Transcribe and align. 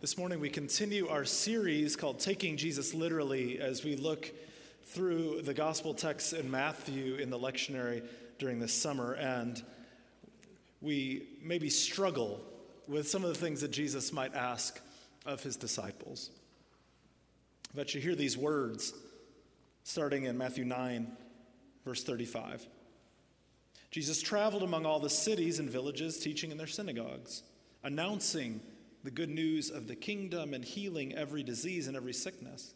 This 0.00 0.18
morning 0.18 0.38
we 0.40 0.50
continue 0.50 1.08
our 1.08 1.24
series 1.24 1.96
called 1.96 2.18
Taking 2.18 2.58
Jesus 2.58 2.92
Literally 2.92 3.58
as 3.58 3.84
we 3.84 3.96
look 3.96 4.30
through 4.84 5.40
the 5.42 5.54
gospel 5.54 5.94
texts 5.94 6.34
in 6.34 6.50
Matthew 6.50 7.14
in 7.14 7.30
the 7.30 7.38
lectionary 7.38 8.02
during 8.38 8.58
this 8.58 8.74
summer. 8.74 9.14
And 9.14 9.62
we 10.82 11.28
maybe 11.42 11.70
struggle 11.70 12.40
with 12.86 13.08
some 13.08 13.22
of 13.22 13.30
the 13.30 13.34
things 13.34 13.62
that 13.62 13.70
Jesus 13.70 14.12
might 14.12 14.34
ask 14.34 14.78
of 15.24 15.42
his 15.42 15.56
disciples. 15.56 16.30
But 17.74 17.94
you 17.94 18.00
hear 18.00 18.14
these 18.14 18.36
words 18.36 18.92
starting 19.84 20.24
in 20.24 20.36
Matthew 20.36 20.64
9, 20.64 21.10
verse 21.86 22.04
35. 22.04 22.66
Jesus 23.90 24.20
traveled 24.20 24.64
among 24.64 24.84
all 24.84 24.98
the 24.98 25.08
cities 25.08 25.60
and 25.60 25.70
villages, 25.70 26.18
teaching 26.18 26.50
in 26.50 26.58
their 26.58 26.66
synagogues, 26.66 27.42
announcing 27.84 28.60
the 29.04 29.10
good 29.10 29.28
news 29.28 29.70
of 29.70 29.86
the 29.86 29.94
kingdom 29.94 30.54
and 30.54 30.64
healing 30.64 31.14
every 31.14 31.42
disease 31.42 31.86
and 31.86 31.96
every 31.96 32.14
sickness. 32.14 32.74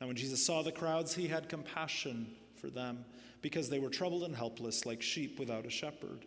Now, 0.00 0.06
when 0.06 0.16
Jesus 0.16 0.44
saw 0.44 0.62
the 0.62 0.72
crowds, 0.72 1.14
he 1.14 1.26
had 1.26 1.48
compassion 1.48 2.30
for 2.56 2.68
them 2.68 3.04
because 3.42 3.70
they 3.70 3.78
were 3.78 3.88
troubled 3.88 4.22
and 4.24 4.36
helpless 4.36 4.84
like 4.84 5.00
sheep 5.00 5.38
without 5.38 5.64
a 5.64 5.70
shepherd. 5.70 6.26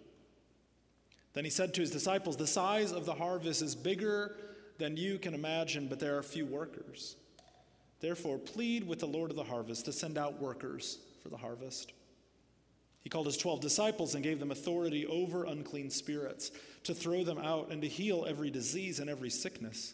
Then 1.34 1.44
he 1.44 1.50
said 1.52 1.74
to 1.76 1.82
his 1.82 1.92
disciples, 1.92 2.36
The 2.36 2.48
size 2.48 2.92
of 2.92 3.06
the 3.06 3.14
harvest 3.14 3.62
is 3.62 3.76
bigger 3.76 4.36
than 4.80 4.98
you 4.98 5.20
can 5.20 5.34
imagine, 5.34 5.88
but 5.88 6.00
there 6.00 6.18
are 6.18 6.24
few 6.24 6.46
workers. 6.46 7.16
Therefore, 8.00 8.38
plead 8.38 8.88
with 8.88 9.00
the 9.00 9.08
Lord 9.08 9.30
of 9.30 9.38
the 9.38 9.44
harvest 9.44 9.86
to 9.86 9.94
send 9.94 10.18
out 10.18 10.42
workers 10.42 11.00
for 11.22 11.30
the 11.30 11.38
harvest. 11.38 11.94
He 13.04 13.10
called 13.10 13.26
his 13.26 13.38
12 13.38 13.60
disciples 13.60 14.16
and 14.16 14.24
gave 14.24 14.40
them 14.40 14.52
authority 14.52 15.06
over 15.06 15.44
unclean 15.44 15.90
spirits 15.90 16.52
to 16.84 16.94
throw 16.94 17.24
them 17.24 17.38
out 17.38 17.70
and 17.70 17.82
to 17.82 17.88
heal 17.88 18.26
every 18.28 18.50
disease 18.50 19.00
and 19.00 19.10
every 19.10 19.30
sickness. 19.30 19.94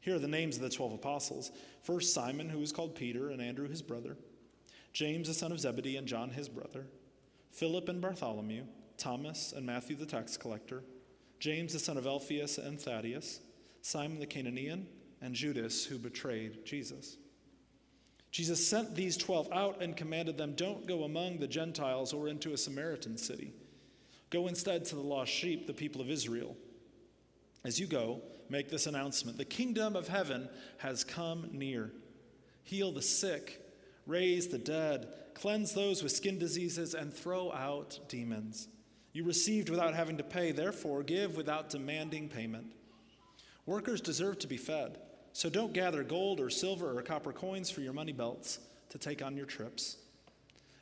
Here 0.00 0.14
are 0.14 0.20
the 0.20 0.28
names 0.28 0.56
of 0.56 0.62
the 0.62 0.68
12 0.68 0.92
apostles. 0.94 1.50
First, 1.82 2.12
Simon, 2.12 2.48
who 2.48 2.58
was 2.58 2.72
called 2.72 2.94
Peter, 2.94 3.30
and 3.30 3.40
Andrew, 3.40 3.68
his 3.68 3.82
brother. 3.82 4.16
James, 4.92 5.28
the 5.28 5.34
son 5.34 5.52
of 5.52 5.60
Zebedee, 5.60 5.96
and 5.96 6.06
John, 6.06 6.30
his 6.30 6.48
brother. 6.48 6.86
Philip 7.50 7.88
and 7.88 8.00
Bartholomew. 8.00 8.64
Thomas 8.98 9.52
and 9.52 9.64
Matthew, 9.64 9.96
the 9.96 10.06
tax 10.06 10.36
collector. 10.36 10.82
James, 11.40 11.72
the 11.72 11.78
son 11.78 11.96
of 11.96 12.06
Alphaeus 12.06 12.58
and 12.58 12.80
Thaddeus. 12.80 13.40
Simon 13.80 14.18
the 14.18 14.26
Canaanian, 14.26 14.86
and 15.22 15.34
Judas, 15.34 15.84
who 15.84 15.98
betrayed 15.98 16.64
Jesus. 16.64 17.16
Jesus 18.30 18.66
sent 18.66 18.94
these 18.94 19.16
12 19.16 19.48
out 19.52 19.82
and 19.82 19.96
commanded 19.96 20.36
them 20.36 20.54
don't 20.54 20.86
go 20.86 21.04
among 21.04 21.38
the 21.38 21.46
Gentiles 21.46 22.12
or 22.12 22.28
into 22.28 22.52
a 22.52 22.58
Samaritan 22.58 23.16
city. 23.16 23.52
Go 24.30 24.48
instead 24.48 24.84
to 24.86 24.94
the 24.94 25.00
lost 25.00 25.32
sheep, 25.32 25.66
the 25.66 25.72
people 25.72 26.00
of 26.00 26.10
Israel. 26.10 26.54
As 27.64 27.80
you 27.80 27.86
go, 27.86 28.20
make 28.50 28.68
this 28.68 28.86
announcement 28.86 29.38
The 29.38 29.44
kingdom 29.44 29.96
of 29.96 30.08
heaven 30.08 30.48
has 30.78 31.04
come 31.04 31.48
near. 31.52 31.92
Heal 32.64 32.92
the 32.92 33.02
sick, 33.02 33.62
raise 34.06 34.48
the 34.48 34.58
dead, 34.58 35.08
cleanse 35.34 35.72
those 35.72 36.02
with 36.02 36.12
skin 36.12 36.38
diseases, 36.38 36.94
and 36.94 37.12
throw 37.12 37.50
out 37.52 37.98
demons. 38.08 38.68
You 39.12 39.24
received 39.24 39.70
without 39.70 39.94
having 39.94 40.18
to 40.18 40.24
pay, 40.24 40.52
therefore, 40.52 41.02
give 41.02 41.36
without 41.36 41.70
demanding 41.70 42.28
payment. 42.28 42.72
Workers 43.64 44.00
deserve 44.00 44.38
to 44.40 44.46
be 44.46 44.58
fed. 44.58 44.98
So 45.32 45.48
don't 45.48 45.72
gather 45.72 46.02
gold 46.02 46.40
or 46.40 46.50
silver 46.50 46.96
or 46.96 47.02
copper 47.02 47.32
coins 47.32 47.70
for 47.70 47.80
your 47.80 47.92
money 47.92 48.12
belts 48.12 48.58
to 48.90 48.98
take 48.98 49.22
on 49.22 49.36
your 49.36 49.46
trips. 49.46 49.96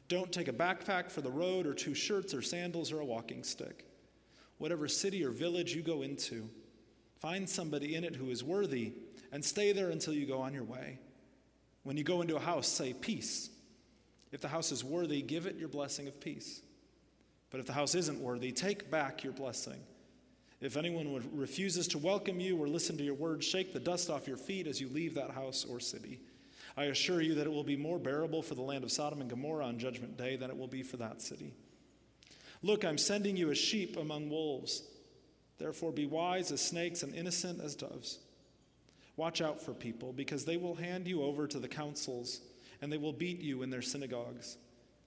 Don't 0.09 0.33
take 0.33 0.49
a 0.49 0.53
backpack 0.53 1.11
for 1.11 1.21
the 1.21 1.31
road 1.31 1.67
or 1.67 1.75
two 1.75 1.95
shirts 1.95 2.33
or 2.33 2.43
sandals 2.43 2.93
or 2.93 3.01
a 3.01 3.05
walking 3.05 3.43
stick. 3.43 3.85
Whatever 4.59 4.89
city 4.89 5.25
or 5.25 5.31
village 5.31 5.75
you 5.75 5.83
go 5.83 6.03
into, 6.03 6.49
find 7.21 7.49
somebody 7.49 7.95
in 7.95 8.05
it 8.05 8.17
who 8.17 8.31
is 8.31 8.45
worthy 8.45 8.93
and 9.33 9.45
stay 9.45 9.73
there 9.73 9.91
until 9.91 10.15
you 10.15 10.27
go 10.27 10.41
on 10.41 10.55
your 10.55 10.65
way. 10.65 10.99
When 11.83 11.97
you 11.97 12.05
go 12.05 12.23
into 12.23 12.37
a 12.37 12.41
house, 12.41 12.69
say 12.69 12.93
peace. 12.93 13.51
If 14.33 14.41
the 14.41 14.49
house 14.49 14.73
is 14.73 14.85
worthy, 14.85 15.23
give 15.23 15.47
it 15.47 15.57
your 15.57 15.69
blessing 15.69 16.09
of 16.09 16.21
peace. 16.21 16.63
But 17.51 17.61
if 17.61 17.67
the 17.67 17.73
house 17.73 17.95
isn't 17.95 18.21
worthy, 18.21 18.53
take 18.53 18.91
back 18.91 19.25
your 19.25 19.33
blessing 19.33 19.81
if 20.61 20.77
anyone 20.77 21.23
refuses 21.33 21.87
to 21.89 21.99
welcome 21.99 22.41
you 22.41 22.57
or 22.57 22.67
listen 22.67 22.97
to 22.97 23.05
your 23.05 23.15
words, 23.15 23.47
shake 23.47 23.73
the 23.73 23.81
dust 23.81 24.09
off 24.09 24.27
your 24.27 24.37
feet 24.37 24.67
as 24.67 24.81
you 24.81 24.89
leave 24.89 25.15
that 25.15 25.31
house 25.31 25.67
or 25.69 25.81
city. 25.81 26.21
I 26.77 26.85
assure 26.85 27.21
you 27.21 27.35
that 27.35 27.47
it 27.47 27.53
will 27.53 27.65
be 27.65 27.77
more 27.77 27.99
bearable 27.99 28.43
for 28.43 28.55
the 28.55 28.63
land 28.63 28.85
of 28.85 28.93
Sodom 28.93 29.21
and 29.21 29.31
Gomorrah 29.31 29.67
on 29.67 29.79
Judgment 29.79 30.17
Day 30.17 30.37
than 30.37 30.51
it 30.51 30.57
will 30.57 30.67
be 30.67 30.83
for 30.83 30.97
that 30.99 31.23
city. 31.23 31.55
Look, 32.63 32.85
I'm 32.85 32.99
sending 32.99 33.37
you 33.37 33.51
as 33.51 33.59
sheep 33.59 33.97
among 33.97 34.31
wolves. 34.31 34.83
Therefore, 35.59 35.93
be 35.93 36.07
wise 36.07 36.51
as 36.53 36.61
snakes 36.61 37.03
and 37.03 37.15
innocent 37.15 37.61
as 37.63 37.75
doves. 37.75 38.19
Watch 39.17 39.41
out 39.41 39.63
for 39.63 39.73
people, 39.73 40.13
because 40.13 40.45
they 40.45 40.59
will 40.59 40.75
hand 40.75 41.07
you 41.07 41.23
over 41.23 41.47
to 41.47 41.59
the 41.59 41.69
councils, 41.69 42.41
and 42.83 42.93
they 42.93 42.99
will 42.99 43.13
beat 43.13 43.41
you 43.41 43.63
in 43.63 43.71
their 43.71 43.83
synagogues. 43.83 44.59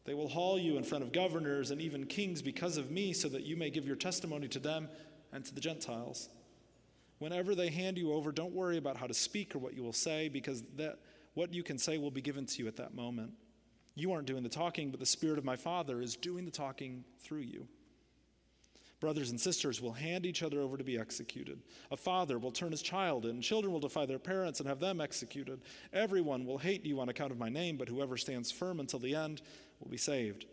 They 0.06 0.16
will 0.16 0.30
haul 0.30 0.58
you 0.58 0.78
in 0.78 0.84
front 0.84 1.04
of 1.04 1.12
governors 1.12 1.70
and 1.70 1.80
even 1.80 2.08
kings 2.08 2.42
because 2.42 2.78
of 2.78 2.90
me, 2.90 3.14
so 3.14 3.30
that 3.30 3.46
you 3.46 3.56
may 3.56 3.70
give 3.70 3.86
your 3.86 3.96
testimony 3.96 4.48
to 4.48 4.59
them 4.59 4.90
and 5.31 5.45
to 5.45 5.53
the 5.53 5.62
Gentiles. 5.62 6.29
Whenever 7.19 7.53
they 7.53 7.69
hand 7.69 7.97
you 7.97 8.13
over, 8.13 8.31
don't 8.31 8.53
worry 8.53 8.78
about 8.78 8.97
how 8.97 9.07
to 9.07 9.13
speak 9.13 9.56
or 9.56 9.59
what 9.59 9.73
you 9.73 9.84
will 9.84 9.94
say, 9.94 10.29
because 10.29 10.63
that, 10.78 11.00
what 11.34 11.53
you 11.53 11.63
can 11.63 11.78
say 11.78 11.97
will 11.97 12.12
be 12.12 12.22
given 12.22 12.45
to 12.45 12.59
you 12.59 12.67
at 12.67 12.78
that 12.78 12.95
moment. 12.95 13.31
You 13.95 14.13
aren't 14.13 14.28
doing 14.28 14.44
the 14.44 14.50
talking, 14.50 14.91
but 14.91 15.00
the 15.00 15.06
Spirit 15.06 15.38
of 15.38 15.44
my 15.44 15.57
Father 15.57 16.01
is 16.01 16.16
doing 16.16 16.45
the 16.45 16.51
talking 16.51 17.03
through 17.19 17.40
you. 17.40 17.67
Brothers 19.00 19.29
and 19.29 19.40
sisters 19.40 19.81
will 19.81 19.94
hand 19.94 20.25
each 20.25 20.44
other 20.44 20.59
over 20.59 20.75
to 20.75 20.84
be 20.84 21.00
executed. 21.00 21.59
A 21.90 21.96
father 21.96 22.38
will 22.38 22.51
turn 22.51 22.72
his 22.72 22.81
child 22.81 23.25
in. 23.25 23.41
Children 23.41 23.72
will 23.72 23.79
defy 23.79 24.06
their 24.06 24.19
parents 24.19 24.59
and 24.59 24.67
have 24.67 24.81
them 24.81 25.00
executed. 25.00 25.61
Everyone 25.94 26.46
will 26.46 26.57
hate 26.57 26.85
you 26.85 27.00
on 27.00 27.07
account 27.07 27.31
of 27.31 27.38
my 27.38 27.47
name, 27.47 27.78
but 27.78 27.88
whoever 27.88 28.17
stands 28.17 28.51
firm 28.51 28.81
until 28.81 29.00
the 29.00 29.16
end 29.16 29.41
will 29.79 29.90
be 29.90 29.97
saved. 29.97 30.47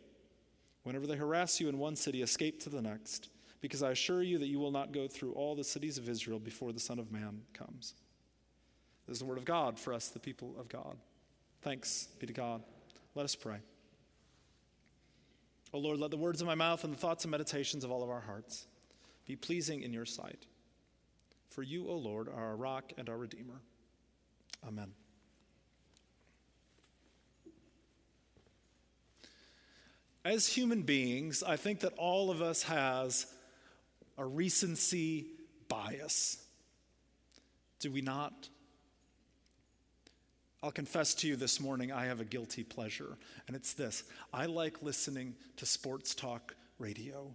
Whenever 0.85 1.09
they 1.09 1.17
harass 1.17 1.61
you 1.61 1.69
in 1.69 1.79
one 1.79 1.97
city, 1.97 2.23
escape 2.23 2.61
to 2.61 2.71
the 2.71 2.81
next 2.81 3.31
because 3.67 3.83
I 3.83 3.91
assure 3.91 4.23
you 4.23 4.39
that 4.39 4.47
you 4.47 4.61
will 4.61 4.71
not 4.71 4.93
go 4.93 5.09
through 5.09 5.33
all 5.33 5.57
the 5.57 5.65
cities 5.65 5.99
of 5.99 6.09
Israel 6.09 6.39
before 6.39 6.73
the 6.73 6.79
Son 6.79 7.01
of 7.01 7.11
Man 7.11 7.41
comes. 7.53 7.95
This 9.09 9.15
is 9.15 9.19
the 9.19 9.25
word 9.25 9.39
of 9.39 9.45
God 9.45 9.77
for 9.77 9.93
us, 9.93 10.07
the 10.07 10.21
people 10.21 10.55
of 10.57 10.69
God. 10.69 10.97
Thanks 11.63 12.07
be 12.21 12.29
to 12.29 12.33
God. 12.33 12.63
Let 13.17 13.25
us 13.25 13.35
pray. 13.35 13.57
O 15.73 15.79
Lord, 15.79 15.99
let 15.99 16.13
the 16.13 16.17
words 16.17 16.41
of 16.41 16.47
my 16.47 16.55
mouth 16.55 16.85
and 16.85 16.93
the 16.93 16.97
thoughts 16.97 17.25
and 17.25 17.33
meditations 17.33 17.83
of 17.83 17.91
all 17.91 18.05
of 18.05 18.09
our 18.09 18.21
hearts 18.21 18.69
be 19.27 19.35
pleasing 19.35 19.83
in 19.83 19.93
your 19.93 20.07
sight. 20.07 20.47
For 21.51 21.65
you, 21.65 21.89
O 21.89 21.97
Lord, 21.97 22.29
are 22.29 22.45
our 22.51 22.57
rock 22.57 22.93
and 22.97 23.09
our 23.09 23.19
redeemer. 23.19 23.61
Amen. 24.65 24.93
As 30.25 30.47
human 30.47 30.83
beings, 30.83 31.43
I 31.43 31.57
think 31.57 31.81
that 31.81 31.95
all 31.95 32.31
of 32.31 32.43
us 32.43 32.63
has 32.63 33.27
a 34.19 34.25
recency 34.25 35.27
bias. 35.69 36.43
Do 37.81 37.91
we 37.91 38.01
not? 38.01 38.49
I'll 40.63 40.73
confess 40.73 41.15
to 41.17 41.29
you 41.29 41.37
this 41.37 41.61
morning, 41.61 41.93
I 41.93 42.07
have 42.07 42.21
a 42.21 42.25
guilty 42.25 42.65
pleasure, 42.65 43.17
and 43.47 43.55
it's 43.55 43.75
this 43.75 44.05
I 44.33 44.47
like 44.47 44.83
listening 44.83 45.35
to 45.57 45.67
sports 45.67 46.15
talk 46.15 46.55
radio. 46.79 47.35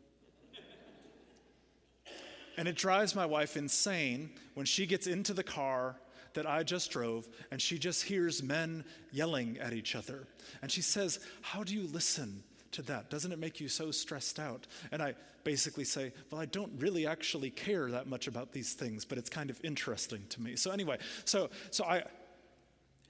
and 2.58 2.68
it 2.68 2.76
drives 2.76 3.16
my 3.16 3.26
wife 3.26 3.56
insane 3.56 4.32
when 4.56 4.66
she 4.66 4.86
gets 4.86 5.08
into 5.08 5.34
the 5.34 5.44
car 5.44 5.96
that 6.34 6.46
I 6.46 6.64
just 6.64 6.92
drove 6.92 7.28
and 7.52 7.62
she 7.62 7.78
just 7.78 8.04
hears 8.04 8.42
men 8.42 8.84
yelling 9.12 9.58
at 9.60 9.74
each 9.74 9.96
other. 9.96 10.28
And 10.62 10.72
she 10.72 10.82
says, 10.82 11.20
How 11.42 11.64
do 11.64 11.74
you 11.74 11.88
listen 11.88 12.44
to 12.74 12.82
that? 12.84 13.10
Doesn't 13.10 13.32
it 13.32 13.40
make 13.40 13.60
you 13.60 13.68
so 13.68 13.92
stressed 13.92 14.40
out? 14.40 14.68
And 14.92 15.02
I 15.02 15.16
basically 15.44 15.84
say, 15.84 16.12
Well, 16.30 16.42
I 16.42 16.46
don't 16.46 16.72
really 16.78 17.08
actually 17.08 17.50
care 17.50 17.90
that 17.92 18.08
much 18.08 18.28
about 18.28 18.52
these 18.52 18.74
things, 18.74 19.06
but 19.06 19.18
it's 19.18 19.30
kind 19.30 19.50
of 19.50 19.60
interesting 19.64 20.26
to 20.30 20.42
me. 20.42 20.56
So, 20.56 20.72
anyway, 20.72 20.98
so, 21.26 21.50
so 21.70 21.84
I, 21.86 22.04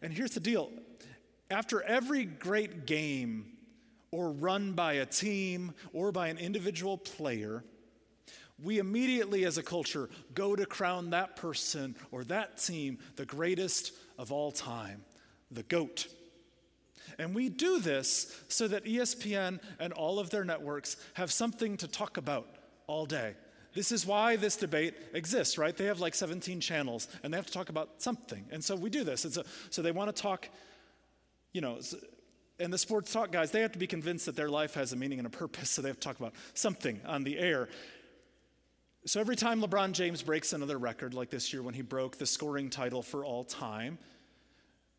and 0.02 0.14
here's 0.14 0.32
the 0.32 0.40
deal 0.40 0.72
after 1.50 1.82
every 1.84 2.26
great 2.26 2.86
game, 2.86 3.58
or 4.12 4.32
run 4.32 4.74
by 4.74 4.94
a 4.94 5.06
team, 5.06 5.74
or 5.94 6.12
by 6.12 6.28
an 6.28 6.38
individual 6.38 6.98
player, 6.98 7.64
we 8.62 8.78
immediately 8.78 9.46
as 9.46 9.58
a 9.58 9.64
culture 9.64 10.10
go 10.34 10.56
to 10.56 10.66
crown 10.66 11.10
that 11.10 11.36
person 11.36 11.96
or 12.12 12.24
that 12.26 12.58
team 12.58 13.00
the 13.16 13.26
greatest 13.26 13.94
of 14.18 14.32
all 14.32 14.52
time, 14.52 15.04
the 15.50 15.64
GOAT. 15.64 16.08
And 17.20 17.36
we 17.36 17.50
do 17.50 17.80
this 17.80 18.44
so 18.48 18.68
that 18.68 18.86
ESPN 18.86 19.60
and 19.80 19.94
all 19.94 20.20
of 20.20 20.30
their 20.30 20.44
networks 20.44 20.98
have 21.14 21.32
something 21.32 21.78
to 21.78 21.88
talk 21.88 22.18
about 22.18 22.48
all 22.88 23.06
day. 23.06 23.36
This 23.74 23.92
is 23.92 24.06
why 24.06 24.36
this 24.36 24.58
debate 24.58 24.96
exists, 25.14 25.58
right? 25.58 25.76
They 25.76 25.86
have 25.86 26.00
like 26.00 26.14
17 26.14 26.60
channels 26.60 27.08
and 27.24 27.34
they 27.34 27.38
have 27.38 27.46
to 27.46 27.54
talk 27.54 27.70
about 27.70 28.02
something. 28.02 28.46
And 28.52 28.64
so 28.64 28.76
we 28.76 28.90
do 28.90 29.04
this. 29.04 29.24
A, 29.26 29.44
so 29.70 29.82
they 29.82 29.92
want 29.92 30.14
to 30.14 30.22
talk, 30.22 30.50
you 31.54 31.62
know, 31.62 31.80
and 32.60 32.72
the 32.72 32.78
sports 32.78 33.12
talk 33.12 33.32
guys, 33.32 33.52
they 33.52 33.62
have 33.62 33.72
to 33.72 33.80
be 33.80 33.88
convinced 33.88 34.26
that 34.26 34.36
their 34.36 34.50
life 34.50 34.74
has 34.74 34.94
a 34.94 34.96
meaning 34.96 35.20
and 35.20 35.26
a 35.26 35.32
purpose, 35.32 35.70
so 35.70 35.82
they 35.82 35.88
have 35.88 36.00
to 36.00 36.08
talk 36.08 36.20
about 36.20 36.34
something 36.54 37.00
on 37.06 37.24
the 37.24 37.40
air. 37.40 37.70
So 39.06 39.20
every 39.20 39.36
time 39.36 39.62
LeBron 39.62 39.94
James 39.94 40.22
breaks 40.22 40.54
another 40.54 40.78
record, 40.78 41.14
like 41.14 41.32
this 41.32 41.52
year 41.52 41.64
when 41.64 41.74
he 41.74 41.82
broke 41.82 42.18
the 42.18 42.26
scoring 42.26 42.70
title 42.70 43.02
for 43.02 43.26
all 43.26 43.44
time, 43.44 43.98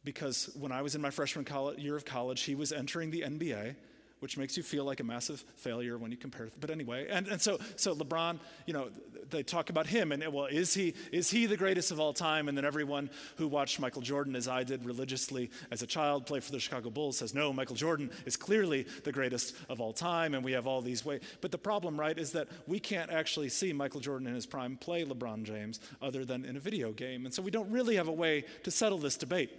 because 0.05 0.51
when 0.59 0.73
I 0.73 0.83
was 0.83 0.95
in 0.95 1.01
my 1.01 1.11
freshman 1.11 1.47
year 1.79 1.97
of 1.97 2.05
college, 2.05 2.43
he 2.43 2.55
was 2.55 2.73
entering 2.73 3.11
the 3.11 3.23
NBA 3.23 3.77
which 4.23 4.39
makes 4.39 4.57
you 4.57 4.63
feel 4.63 4.85
like 4.85 5.01
a 5.01 5.05
massive 5.05 5.41
failure 5.57 5.99
when 5.99 6.13
you 6.13 6.17
compare. 6.17 6.49
But 6.61 6.71
anyway, 6.71 7.09
and, 7.11 7.27
and 7.27 7.43
so 7.43 7.59
so 7.75 7.93
LeBron, 7.93 8.39
you 8.67 8.73
know, 8.73 8.89
they 9.31 9.43
talk 9.43 9.69
about 9.69 9.89
him, 9.89 10.13
and 10.13 10.25
well, 10.33 10.47
is 10.47 10.73
he 10.73 10.95
is 11.11 11.29
he 11.29 11.47
the 11.47 11.57
greatest 11.57 11.91
of 11.91 11.99
all 11.99 12.13
time? 12.13 12.47
And 12.49 12.57
then 12.57 12.65
everyone 12.65 13.11
who 13.35 13.49
watched 13.49 13.81
Michael 13.81 14.01
Jordan, 14.01 14.37
as 14.37 14.47
I 14.47 14.63
did 14.63 14.85
religiously 14.85 15.51
as 15.73 15.83
a 15.83 15.89
child, 15.89 16.25
play 16.25 16.39
for 16.39 16.53
the 16.53 16.61
Chicago 16.61 16.89
Bulls, 16.89 17.19
says 17.19 17.35
no, 17.35 17.53
Michael 17.53 17.75
Jordan 17.75 18.13
is 18.25 18.37
clearly 18.37 18.87
the 19.03 19.11
greatest 19.11 19.57
of 19.69 19.81
all 19.81 19.93
time, 19.93 20.35
and 20.35 20.45
we 20.45 20.53
have 20.53 20.69
all 20.69 20.83
these 20.83 21.05
ways. 21.05 21.21
But 21.41 21.51
the 21.51 21.59
problem, 21.59 21.99
right, 21.99 22.17
is 22.17 22.31
that 22.31 22.47
we 22.69 22.79
can't 22.79 23.11
actually 23.11 23.49
see 23.49 23.73
Michael 23.73 24.01
Jordan 24.01 24.29
in 24.29 24.37
his 24.37 24.47
prime 24.47 24.77
play 24.77 25.05
LeBron 25.05 25.43
James 25.43 25.81
other 26.01 26.25
than 26.25 26.45
in 26.45 26.57
a 26.57 26.61
video 26.61 26.93
game, 26.93 27.25
and 27.25 27.35
so 27.35 27.43
we 27.43 27.51
don't 27.51 27.73
really 27.73 27.97
have 27.97 28.07
a 28.07 28.13
way 28.13 28.45
to 28.63 28.71
settle 28.71 28.99
this 28.99 29.17
debate 29.17 29.51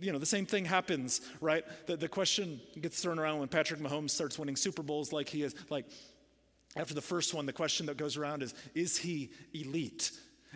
you 0.00 0.12
know, 0.12 0.18
the 0.18 0.26
same 0.26 0.46
thing 0.46 0.64
happens, 0.64 1.20
right? 1.40 1.64
The, 1.86 1.96
the 1.96 2.08
question 2.08 2.60
gets 2.80 3.00
thrown 3.00 3.18
around 3.18 3.38
when 3.38 3.48
Patrick 3.48 3.80
Mahomes 3.80 4.10
starts 4.10 4.38
winning 4.38 4.56
Super 4.56 4.82
Bowls 4.82 5.12
like 5.12 5.28
he 5.28 5.42
is. 5.42 5.54
Like, 5.70 5.86
after 6.76 6.94
the 6.94 7.02
first 7.02 7.34
one, 7.34 7.46
the 7.46 7.52
question 7.52 7.86
that 7.86 7.96
goes 7.96 8.16
around 8.16 8.42
is, 8.42 8.54
is 8.74 8.96
he 8.96 9.30
elite? 9.52 10.10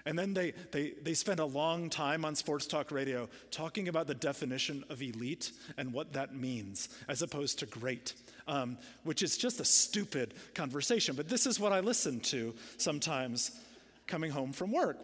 And 0.05 0.19
then 0.19 0.35
they, 0.35 0.53
they, 0.73 0.95
they 1.03 1.15
spend 1.15 1.41
a 1.41 1.45
long 1.45 1.91
time 1.91 2.25
on 2.25 2.35
sports 2.35 2.67
talk 2.67 2.91
radio 2.91 3.29
talking 3.51 3.89
about 3.89 4.07
the 4.07 4.15
definition 4.15 4.85
of 4.91 5.03
elite 5.03 5.53
and 5.77 5.93
what 5.93 6.13
that 6.15 6.35
means, 6.35 6.89
as 7.09 7.23
opposed 7.23 7.59
to 7.61 7.67
great, 7.67 8.15
um, 8.47 8.79
which 9.05 9.23
is 9.23 9.37
just 9.37 9.61
a 9.61 9.65
stupid 9.65 10.35
conversation. 10.55 11.15
But 11.15 11.29
this 11.29 11.47
is 11.47 11.61
what 11.61 11.73
I 11.73 11.81
listen 11.81 12.21
to 12.21 12.55
sometimes 12.77 13.53
coming 14.07 14.31
home 14.31 14.53
from 14.53 14.73
work. 14.73 14.99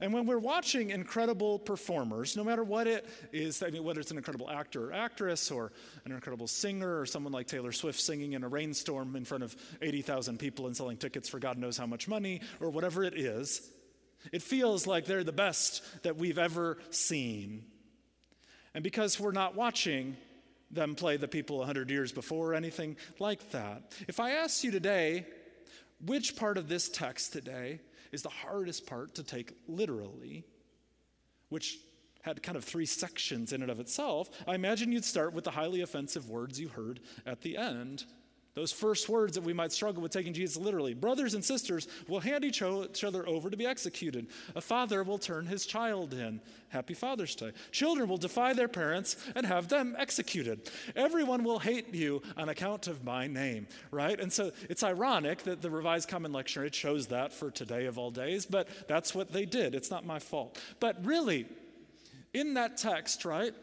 And 0.00 0.12
when 0.12 0.26
we're 0.26 0.38
watching 0.38 0.90
incredible 0.90 1.58
performers, 1.58 2.36
no 2.36 2.44
matter 2.44 2.62
what 2.62 2.86
it 2.86 3.06
is, 3.32 3.62
I 3.62 3.70
mean, 3.70 3.82
whether 3.82 4.00
it's 4.00 4.12
an 4.12 4.16
incredible 4.16 4.48
actor 4.48 4.90
or 4.90 4.92
actress 4.92 5.50
or 5.50 5.72
an 6.04 6.12
incredible 6.12 6.46
singer 6.46 7.00
or 7.00 7.06
someone 7.06 7.32
like 7.32 7.48
Taylor 7.48 7.72
Swift 7.72 7.98
singing 7.98 8.34
in 8.34 8.44
a 8.44 8.48
rainstorm 8.48 9.16
in 9.16 9.24
front 9.24 9.42
of 9.42 9.56
80,000 9.82 10.38
people 10.38 10.66
and 10.66 10.76
selling 10.76 10.96
tickets 10.96 11.28
for 11.28 11.40
God 11.40 11.58
knows 11.58 11.76
how 11.76 11.86
much 11.86 12.06
money 12.06 12.42
or 12.60 12.70
whatever 12.70 13.02
it 13.02 13.14
is, 13.14 13.68
it 14.32 14.42
feels 14.42 14.86
like 14.86 15.06
they're 15.06 15.24
the 15.24 15.32
best 15.32 15.82
that 16.04 16.16
we've 16.16 16.38
ever 16.38 16.78
seen. 16.90 17.64
And 18.74 18.84
because 18.84 19.18
we're 19.18 19.32
not 19.32 19.56
watching 19.56 20.16
them 20.70 20.94
play 20.94 21.16
the 21.16 21.28
people 21.28 21.58
100 21.58 21.90
years 21.90 22.12
before 22.12 22.52
or 22.52 22.54
anything 22.54 22.96
like 23.18 23.50
that, 23.50 23.92
if 24.06 24.20
I 24.20 24.32
asked 24.32 24.62
you 24.62 24.70
today, 24.70 25.26
which 26.04 26.36
part 26.36 26.58
of 26.58 26.68
this 26.68 26.88
text 26.88 27.32
today 27.32 27.80
is 28.12 28.22
the 28.22 28.28
hardest 28.28 28.86
part 28.86 29.14
to 29.16 29.22
take 29.22 29.54
literally, 29.66 30.44
which 31.48 31.78
had 32.22 32.42
kind 32.42 32.56
of 32.56 32.64
three 32.64 32.86
sections 32.86 33.52
in 33.52 33.62
and 33.62 33.70
of 33.70 33.80
itself. 33.80 34.28
I 34.46 34.54
imagine 34.54 34.92
you'd 34.92 35.04
start 35.04 35.32
with 35.32 35.44
the 35.44 35.50
highly 35.50 35.80
offensive 35.80 36.28
words 36.28 36.60
you 36.60 36.68
heard 36.68 37.00
at 37.26 37.40
the 37.42 37.56
end. 37.56 38.04
Those 38.54 38.72
first 38.72 39.08
words 39.08 39.34
that 39.34 39.44
we 39.44 39.52
might 39.52 39.70
struggle 39.70 40.02
with 40.02 40.10
taking 40.10 40.32
Jesus 40.32 40.56
literally. 40.56 40.92
Brothers 40.92 41.34
and 41.34 41.44
sisters 41.44 41.86
will 42.08 42.18
hand 42.18 42.44
each 42.44 42.60
other 42.60 43.28
over 43.28 43.50
to 43.50 43.56
be 43.56 43.66
executed. 43.66 44.26
A 44.56 44.60
father 44.60 45.04
will 45.04 45.18
turn 45.18 45.46
his 45.46 45.64
child 45.64 46.12
in. 46.12 46.40
Happy 46.70 46.92
Father's 46.92 47.36
Day. 47.36 47.52
Children 47.70 48.08
will 48.08 48.16
defy 48.16 48.54
their 48.54 48.66
parents 48.66 49.16
and 49.36 49.46
have 49.46 49.68
them 49.68 49.94
executed. 49.96 50.70
Everyone 50.96 51.44
will 51.44 51.60
hate 51.60 51.94
you 51.94 52.20
on 52.36 52.48
account 52.48 52.88
of 52.88 53.04
my 53.04 53.28
name, 53.28 53.68
right? 53.92 54.18
And 54.18 54.32
so 54.32 54.50
it's 54.68 54.82
ironic 54.82 55.44
that 55.44 55.62
the 55.62 55.70
Revised 55.70 56.08
Common 56.08 56.32
Lectionary 56.32 56.72
chose 56.72 57.06
that 57.06 57.32
for 57.32 57.52
today 57.52 57.86
of 57.86 57.96
all 57.96 58.10
days, 58.10 58.44
but 58.44 58.68
that's 58.88 59.14
what 59.14 59.32
they 59.32 59.46
did. 59.46 59.76
It's 59.76 59.90
not 59.90 60.04
my 60.04 60.18
fault. 60.18 60.60
But 60.80 61.04
really, 61.04 61.46
in 62.34 62.54
that 62.54 62.76
text, 62.76 63.24
right, 63.24 63.54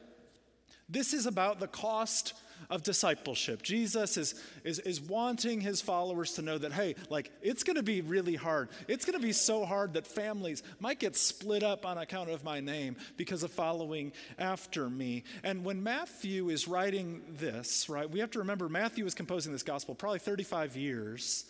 this 0.87 1.13
is 1.13 1.25
about 1.25 1.59
the 1.59 1.67
cost 1.67 2.33
of 2.69 2.83
discipleship. 2.83 3.61
Jesus 3.61 4.17
is, 4.17 4.35
is, 4.63 4.79
is 4.79 5.01
wanting 5.01 5.61
his 5.61 5.81
followers 5.81 6.33
to 6.33 6.41
know 6.41 6.57
that, 6.57 6.73
hey, 6.73 6.95
like, 7.09 7.31
it's 7.41 7.63
going 7.63 7.75
to 7.75 7.83
be 7.83 8.01
really 8.01 8.35
hard. 8.35 8.69
It's 8.87 9.05
going 9.05 9.19
to 9.19 9.25
be 9.25 9.33
so 9.33 9.65
hard 9.65 9.93
that 9.93 10.07
families 10.07 10.63
might 10.79 10.99
get 10.99 11.15
split 11.15 11.63
up 11.63 11.85
on 11.85 11.97
account 11.97 12.29
of 12.29 12.43
my 12.43 12.59
name 12.59 12.95
because 13.17 13.43
of 13.43 13.51
following 13.51 14.11
after 14.37 14.89
me. 14.89 15.23
And 15.43 15.63
when 15.63 15.83
Matthew 15.83 16.49
is 16.49 16.67
writing 16.67 17.21
this, 17.39 17.89
right, 17.89 18.09
we 18.09 18.19
have 18.19 18.31
to 18.31 18.39
remember 18.39 18.69
Matthew 18.69 19.05
is 19.05 19.13
composing 19.13 19.51
this 19.51 19.63
gospel 19.63 19.95
probably 19.95 20.19
35 20.19 20.75
years 20.75 21.45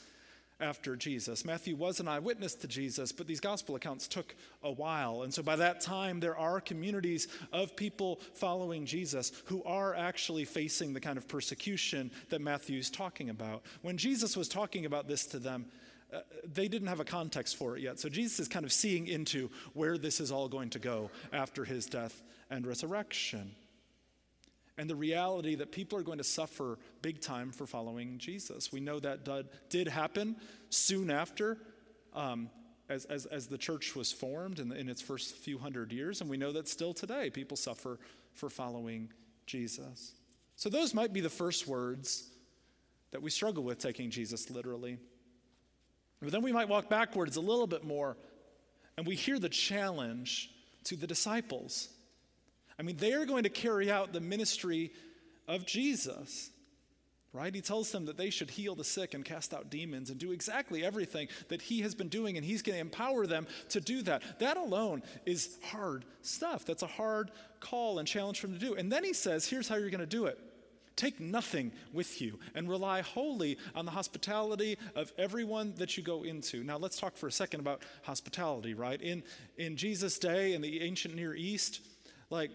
after 0.59 0.95
Jesus. 0.95 1.43
Matthew 1.43 1.75
was 1.75 1.99
an 1.99 2.07
eyewitness 2.07 2.55
to 2.55 2.67
Jesus, 2.67 3.11
but 3.11 3.27
these 3.27 3.39
gospel 3.39 3.75
accounts 3.75 4.07
took 4.07 4.35
a 4.63 4.71
while. 4.71 5.23
And 5.23 5.33
so 5.33 5.43
by 5.43 5.55
that 5.57 5.81
time, 5.81 6.19
there 6.19 6.37
are 6.37 6.61
communities 6.61 7.27
of 7.51 7.75
people 7.75 8.21
following 8.33 8.85
Jesus 8.85 9.31
who 9.45 9.63
are 9.63 9.93
actually 9.95 10.45
facing 10.45 10.93
the 10.93 11.01
kind 11.01 11.17
of 11.17 11.27
persecution 11.27 12.11
that 12.29 12.41
Matthew's 12.41 12.89
talking 12.89 13.29
about. 13.29 13.63
When 13.81 13.97
Jesus 13.97 14.37
was 14.37 14.47
talking 14.47 14.85
about 14.85 15.07
this 15.07 15.25
to 15.27 15.39
them, 15.39 15.65
uh, 16.13 16.19
they 16.53 16.67
didn't 16.67 16.87
have 16.87 16.99
a 16.99 17.05
context 17.05 17.57
for 17.57 17.75
it 17.75 17.83
yet. 17.83 17.99
So 17.99 18.07
Jesus 18.07 18.39
is 18.39 18.47
kind 18.47 18.63
of 18.63 18.71
seeing 18.71 19.07
into 19.07 19.49
where 19.73 19.97
this 19.97 20.19
is 20.19 20.31
all 20.31 20.47
going 20.47 20.69
to 20.69 20.79
go 20.79 21.09
after 21.33 21.65
his 21.65 21.87
death 21.87 22.23
and 22.49 22.65
resurrection 22.65 23.55
and 24.77 24.89
the 24.89 24.95
reality 24.95 25.55
that 25.55 25.71
people 25.71 25.97
are 25.97 26.03
going 26.03 26.17
to 26.17 26.23
suffer 26.23 26.77
big 27.01 27.21
time 27.21 27.51
for 27.51 27.65
following 27.65 28.17
Jesus. 28.17 28.71
We 28.71 28.79
know 28.79 28.99
that 28.99 29.27
did 29.69 29.87
happen 29.87 30.35
soon 30.69 31.09
after. 31.09 31.57
Um, 32.13 32.49
as, 32.87 33.05
as, 33.05 33.25
as, 33.25 33.47
the 33.47 33.57
church 33.57 33.95
was 33.95 34.11
formed 34.11 34.59
in, 34.59 34.69
the, 34.69 34.75
in 34.75 34.89
its 34.89 35.01
first 35.01 35.35
few 35.37 35.57
hundred 35.57 35.91
years, 35.91 36.21
and 36.21 36.29
we 36.29 36.37
know 36.37 36.51
that 36.51 36.67
still 36.67 36.93
today 36.93 37.31
people 37.31 37.57
suffer 37.57 37.99
for 38.33 38.47
following 38.49 39.11
Jesus. 39.47 40.13
So, 40.55 40.69
those 40.69 40.93
might 40.93 41.11
be 41.11 41.19
the 41.19 41.29
first 41.29 41.67
words 41.67 42.29
that 43.11 43.21
we 43.21 43.31
struggle 43.31 43.63
with 43.63 43.79
taking 43.79 44.11
Jesus 44.11 44.49
literally. 44.49 44.99
But 46.21 46.31
then 46.31 46.41
we 46.41 46.51
might 46.51 46.69
walk 46.69 46.89
backwards 46.89 47.37
a 47.37 47.41
little 47.41 47.67
bit 47.67 47.83
more, 47.83 48.17
and 48.97 49.05
we 49.05 49.15
hear 49.15 49.39
the 49.39 49.49
challenge 49.49 50.51
to 50.85 50.95
the 50.95 51.07
disciples. 51.07 51.89
I 52.79 52.83
mean, 52.83 52.97
they 52.97 53.13
are 53.13 53.25
going 53.25 53.43
to 53.43 53.49
carry 53.49 53.89
out 53.91 54.13
the 54.13 54.21
ministry 54.21 54.91
of 55.47 55.65
Jesus. 55.65 56.51
Right? 57.33 57.53
He 57.53 57.59
tells 57.59 57.91
them 57.91 58.05
that 58.05 58.15
they 58.15 58.29
should 58.29 58.49
heal 58.49 58.75
the 58.75 58.85
sick 58.85 59.13
and 59.13 59.25
cast 59.25 59.53
out 59.53 59.69
demons 59.69 60.09
and 60.09 60.17
do 60.17 60.31
exactly 60.31 60.85
everything 60.85 61.27
that 61.49 61.61
he 61.61 61.81
has 61.81 61.93
been 61.93 62.07
doing, 62.07 62.37
and 62.37 62.45
he's 62.45 62.61
going 62.61 62.77
to 62.77 62.79
empower 62.79 63.27
them 63.27 63.45
to 63.69 63.81
do 63.81 64.01
that. 64.03 64.39
That 64.39 64.55
alone 64.55 65.03
is 65.25 65.57
hard 65.61 66.05
stuff. 66.21 66.63
That's 66.63 66.83
a 66.83 66.87
hard 66.87 67.31
call 67.59 67.99
and 67.99 68.07
challenge 68.07 68.39
for 68.39 68.47
them 68.47 68.57
to 68.57 68.65
do. 68.65 68.75
And 68.75 68.89
then 68.89 69.03
he 69.03 69.11
says, 69.11 69.45
here's 69.45 69.67
how 69.67 69.75
you're 69.75 69.89
going 69.89 69.99
to 69.99 70.05
do 70.05 70.27
it. 70.27 70.39
Take 70.95 71.19
nothing 71.19 71.73
with 71.91 72.21
you 72.21 72.39
and 72.53 72.69
rely 72.69 73.01
wholly 73.01 73.57
on 73.75 73.83
the 73.83 73.91
hospitality 73.91 74.77
of 74.95 75.11
everyone 75.17 75.73
that 75.75 75.97
you 75.97 76.03
go 76.03 76.23
into. 76.23 76.63
Now, 76.63 76.77
let's 76.77 76.97
talk 76.97 77.17
for 77.17 77.27
a 77.27 77.31
second 77.33 77.59
about 77.59 77.81
hospitality, 78.03 78.75
right? 78.75 79.01
In, 79.01 79.23
in 79.57 79.75
Jesus' 79.75 80.17
day, 80.17 80.53
in 80.53 80.61
the 80.61 80.81
ancient 80.81 81.13
Near 81.13 81.35
East, 81.35 81.81
like 82.29 82.51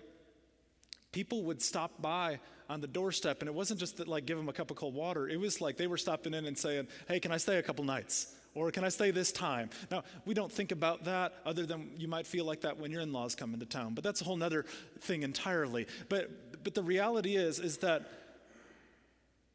people 1.13 1.45
would 1.45 1.61
stop 1.61 2.01
by 2.01 2.39
on 2.69 2.81
the 2.81 2.87
doorstep 2.87 3.41
and 3.41 3.49
it 3.49 3.55
wasn't 3.55 3.81
just 3.81 3.97
that 3.97 4.09
like 4.09 4.27
give 4.27 4.37
them 4.37 4.49
a 4.49 4.53
cup 4.53 4.71
of 4.71 4.77
cold 4.77 4.95
water. 4.95 5.29
It 5.29 5.39
was 5.39 5.61
like 5.61 5.77
they 5.77 5.87
were 5.87 5.99
stopping 5.99 6.35
in 6.35 6.47
and 6.47 6.57
saying 6.57 6.89
hey 7.09 7.21
can 7.21 7.33
i 7.33 7.37
stay 7.37 7.59
a 7.59 7.63
couple 7.63 7.85
nights? 7.85 8.35
Or 8.55 8.71
can 8.71 8.85
i 8.85 8.89
stay 8.89 9.11
this 9.11 9.33
time? 9.33 9.71
Now 9.91 10.05
we 10.25 10.35
don't 10.35 10.53
think 10.53 10.73
about 10.73 11.05
that 11.05 11.35
other 11.45 11.67
than 11.67 11.91
you 11.97 12.09
might 12.09 12.27
feel 12.27 12.45
like 12.45 12.61
that 12.63 12.79
when 12.79 12.91
your 12.91 13.01
in-laws 13.01 13.35
come 13.35 13.55
into 13.55 13.67
town 13.67 13.95
but 13.95 14.05
that's 14.05 14.21
a 14.21 14.25
whole 14.25 14.37
nother 14.37 14.65
thing 15.01 15.23
entirely. 15.23 15.87
But 16.09 16.65
but 16.65 16.75
the 16.75 16.83
reality 16.83 17.37
is 17.37 17.59
is 17.59 17.79
that 17.79 18.09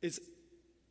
is 0.02 0.20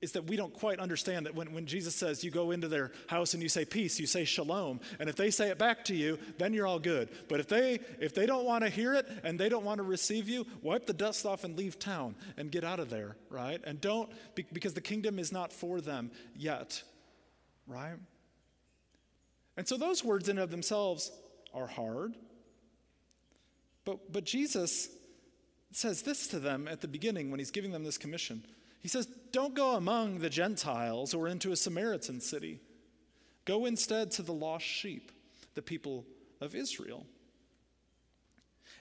is 0.04 0.12
that 0.12 0.26
we 0.26 0.36
don't 0.36 0.52
quite 0.52 0.78
understand 0.78 1.26
that 1.26 1.34
when, 1.34 1.52
when 1.52 1.66
Jesus 1.66 1.94
says 1.94 2.22
you 2.22 2.30
go 2.30 2.50
into 2.50 2.68
their 2.68 2.92
house 3.08 3.34
and 3.34 3.42
you 3.42 3.48
say 3.48 3.64
peace, 3.64 3.98
you 3.98 4.06
say 4.06 4.24
shalom, 4.24 4.78
and 5.00 5.08
if 5.08 5.16
they 5.16 5.30
say 5.30 5.48
it 5.48 5.58
back 5.58 5.84
to 5.86 5.94
you, 5.94 6.18
then 6.38 6.52
you're 6.52 6.66
all 6.66 6.78
good. 6.78 7.08
But 7.28 7.40
if 7.40 7.48
they 7.48 7.80
if 7.98 8.14
they 8.14 8.26
don't 8.26 8.44
want 8.44 8.62
to 8.62 8.70
hear 8.70 8.94
it 8.94 9.08
and 9.24 9.40
they 9.40 9.48
don't 9.48 9.64
want 9.64 9.78
to 9.78 9.82
receive 9.82 10.28
you, 10.28 10.46
wipe 10.62 10.86
the 10.86 10.92
dust 10.92 11.26
off 11.26 11.42
and 11.42 11.56
leave 11.56 11.78
town 11.78 12.14
and 12.36 12.52
get 12.52 12.62
out 12.62 12.78
of 12.78 12.90
there, 12.90 13.16
right? 13.30 13.60
And 13.64 13.80
don't 13.80 14.10
because 14.52 14.74
the 14.74 14.80
kingdom 14.80 15.18
is 15.18 15.32
not 15.32 15.52
for 15.52 15.80
them 15.80 16.10
yet, 16.36 16.82
right? 17.66 17.96
And 19.56 19.66
so 19.66 19.76
those 19.76 20.04
words 20.04 20.28
in 20.28 20.36
and 20.36 20.44
of 20.44 20.50
themselves 20.50 21.10
are 21.54 21.66
hard. 21.66 22.14
But 23.84 24.12
but 24.12 24.24
Jesus 24.24 24.88
says 25.72 26.02
this 26.02 26.28
to 26.28 26.38
them 26.38 26.68
at 26.68 26.82
the 26.82 26.88
beginning 26.88 27.30
when 27.30 27.40
he's 27.40 27.50
giving 27.50 27.72
them 27.72 27.82
this 27.82 27.98
commission. 27.98 28.44
He 28.84 28.88
says, 28.88 29.08
Don't 29.32 29.54
go 29.54 29.74
among 29.74 30.20
the 30.20 30.30
Gentiles 30.30 31.12
or 31.12 31.26
into 31.26 31.50
a 31.50 31.56
Samaritan 31.56 32.20
city. 32.20 32.60
Go 33.44 33.66
instead 33.66 34.12
to 34.12 34.22
the 34.22 34.32
lost 34.32 34.64
sheep, 34.64 35.10
the 35.54 35.62
people 35.62 36.06
of 36.40 36.54
Israel. 36.54 37.04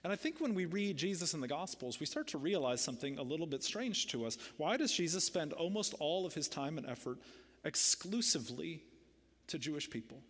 And 0.03 0.13
I 0.13 0.15
think 0.15 0.39
when 0.39 0.53
we 0.53 0.65
read 0.65 0.97
Jesus 0.97 1.33
in 1.33 1.41
the 1.41 1.47
Gospels, 1.47 1.99
we 1.99 2.05
start 2.05 2.27
to 2.27 2.37
realize 2.37 2.81
something 2.81 3.17
a 3.17 3.23
little 3.23 3.47
bit 3.47 3.63
strange 3.63 4.05
to 4.09 4.25
us. 4.25 4.37
Why 4.57 4.77
does 4.77 4.91
Jesus 4.91 5.23
spend 5.23 5.53
almost 5.53 5.95
all 5.99 6.27
of 6.27 6.35
his 6.35 6.47
time 6.47 6.77
and 6.77 6.85
effort 6.85 7.17
exclusively 7.63 8.83
to 9.47 9.57
Jewish 9.57 9.89
people. 9.89 10.21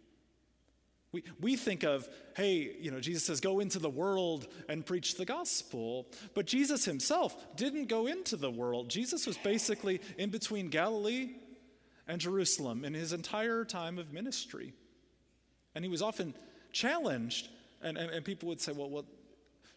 We, 1.14 1.24
we 1.40 1.56
think 1.56 1.84
of, 1.84 2.10
hey, 2.36 2.76
you 2.80 2.90
know, 2.90 3.00
Jesus 3.00 3.24
says, 3.24 3.40
go 3.40 3.60
into 3.60 3.78
the 3.80 3.90
world 3.90 4.48
and 4.68 4.86
preach 4.86 5.16
the 5.16 5.26
gospel. 5.26 6.08
But 6.34 6.48
Jesus 6.48 6.84
himself 6.84 7.56
didn't 7.56 7.86
go 7.86 8.08
into 8.08 8.36
the 8.36 8.52
world. 8.52 8.90
Jesus 8.90 9.28
was 9.28 9.38
basically 9.38 10.02
in 10.18 10.32
between 10.32 10.70
Galilee 10.70 11.36
and 12.08 12.20
Jerusalem 12.20 12.84
in 12.84 12.96
his 12.96 13.14
entire 13.14 13.64
time 13.64 14.00
of 14.00 14.12
ministry. 14.12 14.74
And 15.76 15.86
he 15.86 15.90
was 15.90 16.02
often 16.02 16.34
challenged. 16.72 17.48
And, 17.84 17.96
and, 17.96 18.10
and 18.10 18.26
people 18.26 18.50
would 18.50 18.60
say, 18.60 18.72
well, 18.72 18.90
well, 18.90 19.06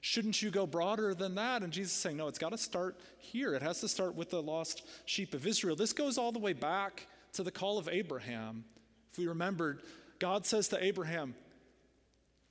shouldn't 0.00 0.40
you 0.40 0.50
go 0.50 0.66
broader 0.66 1.12
than 1.12 1.34
that? 1.34 1.62
And 1.62 1.70
Jesus 1.70 1.92
is 1.92 1.98
saying, 1.98 2.16
no, 2.16 2.28
it's 2.28 2.38
got 2.38 2.52
to 2.52 2.58
start 2.58 2.98
here. 3.18 3.54
It 3.54 3.62
has 3.62 3.80
to 3.80 3.88
start 3.88 4.14
with 4.14 4.30
the 4.30 4.40
lost 4.40 4.86
sheep 5.04 5.34
of 5.34 5.46
Israel. 5.46 5.76
This 5.76 5.92
goes 5.92 6.16
all 6.16 6.32
the 6.32 6.38
way 6.38 6.54
back 6.54 7.06
to 7.34 7.42
the 7.42 7.50
call 7.50 7.76
of 7.76 7.90
Abraham. 7.90 8.64
If 9.12 9.18
we 9.18 9.26
remembered, 9.26 9.82
God 10.18 10.46
says 10.46 10.68
to 10.68 10.82
Abraham, 10.82 11.34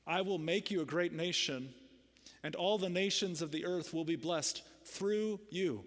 I 0.08 0.22
will 0.22 0.38
make 0.38 0.70
you 0.70 0.82
a 0.82 0.86
great 0.86 1.14
nation, 1.14 1.74
and 2.44 2.56
all 2.56 2.78
the 2.78 2.90
nations 2.90 3.42
of 3.42 3.52
the 3.52 3.66
earth 3.66 3.94
will 3.94 4.06
be 4.06 4.16
blessed 4.16 4.62
through 4.84 5.40
you. 5.50 5.84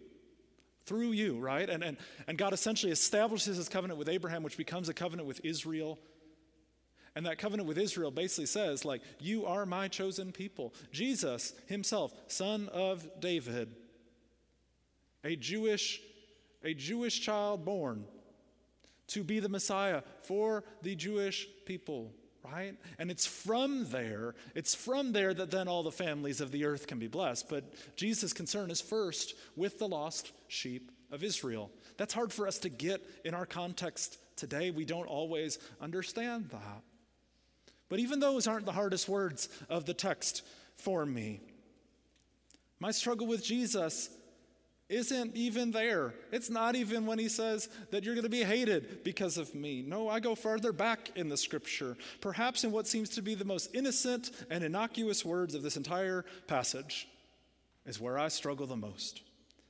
Through 0.86 1.12
you, 1.12 1.38
right? 1.38 1.68
And, 1.68 1.84
and, 1.84 1.96
and 2.26 2.38
God 2.38 2.52
essentially 2.52 2.90
establishes 2.90 3.58
his 3.58 3.68
covenant 3.68 3.98
with 3.98 4.08
Abraham, 4.08 4.42
which 4.42 4.56
becomes 4.56 4.88
a 4.88 4.94
covenant 4.94 5.28
with 5.28 5.40
Israel. 5.44 5.98
And 7.14 7.26
that 7.26 7.38
covenant 7.38 7.68
with 7.68 7.78
Israel 7.78 8.10
basically 8.10 8.46
says, 8.46 8.84
like, 8.84 9.02
you 9.20 9.46
are 9.46 9.66
my 9.66 9.88
chosen 9.88 10.32
people. 10.32 10.74
Jesus 10.90 11.52
himself, 11.66 12.12
son 12.26 12.68
of 12.72 13.06
David, 13.20 13.74
a 15.24 15.36
Jewish, 15.36 16.00
a 16.64 16.74
Jewish 16.74 17.20
child 17.20 17.64
born 17.64 18.04
to 19.08 19.24
be 19.24 19.40
the 19.40 19.48
Messiah 19.48 20.02
for 20.22 20.64
the 20.82 20.94
Jewish 20.94 21.46
people, 21.66 22.12
right? 22.44 22.74
And 22.98 23.10
it's 23.10 23.26
from 23.26 23.90
there, 23.90 24.34
it's 24.54 24.74
from 24.74 25.12
there 25.12 25.34
that 25.34 25.50
then 25.50 25.68
all 25.68 25.82
the 25.82 25.90
families 25.90 26.40
of 26.40 26.50
the 26.52 26.64
earth 26.64 26.86
can 26.86 26.98
be 26.98 27.08
blessed. 27.08 27.48
But 27.48 27.64
Jesus' 27.96 28.32
concern 28.32 28.70
is 28.70 28.80
first 28.80 29.34
with 29.56 29.78
the 29.78 29.88
lost 29.88 30.32
sheep 30.46 30.90
of 31.10 31.24
Israel. 31.24 31.70
That's 31.96 32.14
hard 32.14 32.32
for 32.32 32.46
us 32.46 32.58
to 32.60 32.68
get 32.68 33.02
in 33.24 33.34
our 33.34 33.46
context 33.46 34.18
today. 34.36 34.70
We 34.70 34.84
don't 34.84 35.06
always 35.06 35.58
understand 35.80 36.50
that. 36.50 36.82
But 37.88 38.00
even 38.00 38.20
those 38.20 38.46
aren't 38.46 38.66
the 38.66 38.72
hardest 38.72 39.08
words 39.08 39.48
of 39.70 39.86
the 39.86 39.94
text 39.94 40.42
for 40.76 41.06
me. 41.06 41.40
My 42.80 42.90
struggle 42.90 43.26
with 43.26 43.44
Jesus 43.44 44.10
isn't 44.88 45.36
even 45.36 45.70
there. 45.70 46.14
It's 46.32 46.48
not 46.48 46.74
even 46.74 47.04
when 47.04 47.18
he 47.18 47.28
says 47.28 47.68
that 47.90 48.04
you're 48.04 48.14
going 48.14 48.24
to 48.24 48.30
be 48.30 48.42
hated 48.42 49.04
because 49.04 49.36
of 49.36 49.54
me. 49.54 49.82
No, 49.82 50.08
I 50.08 50.20
go 50.20 50.34
farther 50.34 50.72
back 50.72 51.10
in 51.14 51.28
the 51.28 51.36
scripture, 51.36 51.96
perhaps 52.20 52.64
in 52.64 52.72
what 52.72 52.86
seems 52.86 53.10
to 53.10 53.22
be 53.22 53.34
the 53.34 53.44
most 53.44 53.74
innocent 53.74 54.30
and 54.50 54.64
innocuous 54.64 55.24
words 55.24 55.54
of 55.54 55.62
this 55.62 55.76
entire 55.76 56.24
passage, 56.46 57.08
is 57.84 58.00
where 58.00 58.18
I 58.18 58.28
struggle 58.28 58.66
the 58.66 58.76
most. 58.76 59.22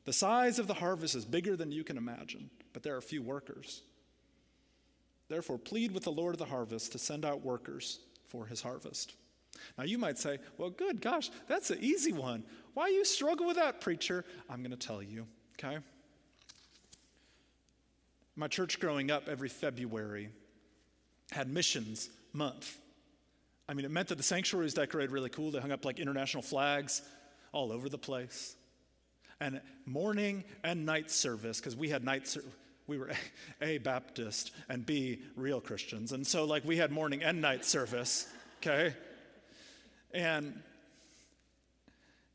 The 0.05 0.13
size 0.13 0.59
of 0.59 0.69
the 0.69 0.75
harvest 0.75 1.15
is 1.15 1.25
bigger 1.25 1.57
than 1.57 1.73
you 1.73 1.85
can 1.85 1.99
imagine, 1.99 2.51
but 2.73 2.83
there 2.83 2.97
are 2.97 3.01
few 3.01 3.23
workers. 3.23 3.83
Therefore, 5.29 5.59
plead 5.59 5.93
with 5.93 6.05
the 6.05 6.13
Lord 6.13 6.35
of 6.35 6.39
the 6.39 6.47
harvest 6.47 6.93
to 6.93 6.99
send 6.99 7.25
out 7.25 7.45
workers 7.45 7.99
for 8.27 8.47
his 8.47 8.63
harvest. 8.63 9.15
Now, 9.77 9.85
you 9.85 9.99
might 9.99 10.19
say, 10.19 10.39
well, 10.57 10.71
good 10.71 11.01
gosh, 11.01 11.31
that's 11.47 11.71
an 11.71 11.79
easy 11.81 12.13
one. 12.13 12.45
Why 12.75 12.89
you 12.89 13.05
struggle 13.05 13.47
with 13.47 13.57
that, 13.57 13.81
preacher? 13.81 14.25
I'm 14.49 14.59
going 14.63 14.77
to 14.77 14.77
tell 14.77 15.03
you, 15.03 15.27
okay? 15.59 15.79
My 18.37 18.49
church 18.49 18.79
growing 18.79 19.11
up 19.11 19.29
every 19.29 19.49
February 19.49 20.31
had 21.31 21.49
missions 21.49 22.09
month. 22.33 22.79
I 23.69 23.75
mean, 23.75 23.85
it 23.85 23.91
meant 23.91 24.09
that 24.09 24.17
the 24.17 24.25
sanctuary 24.25 24.65
was 24.65 24.75
decorated 24.75 25.11
really 25.11 25.31
cool. 25.31 25.51
They 25.51 25.61
hung 25.61 25.73
up 25.73 25.85
like 25.85 25.99
international 25.99 26.43
flags 26.43 27.03
all 27.53 27.73
over 27.73 27.89
the 27.89 27.99
place. 27.99 28.57
And 29.41 29.61
morning 29.87 30.45
and 30.65 30.87
night 30.87 31.11
service, 31.11 31.59
because 31.59 31.77
we 31.77 31.89
had 31.89 32.05
night 32.05 32.27
service 32.27 32.51
we 32.89 32.99
were 32.99 33.11
A, 33.63 33.79
Baptist, 33.79 34.51
and 34.69 34.85
B, 34.85 35.21
real 35.37 35.61
Christians. 35.61 36.11
And 36.11 36.27
so, 36.27 36.45
like, 36.45 36.65
we 36.65 36.77
had 36.77 36.91
morning 36.91 37.23
and 37.23 37.41
night 37.41 37.65
service, 37.65 38.27
okay? 38.57 38.97
And 40.13 40.63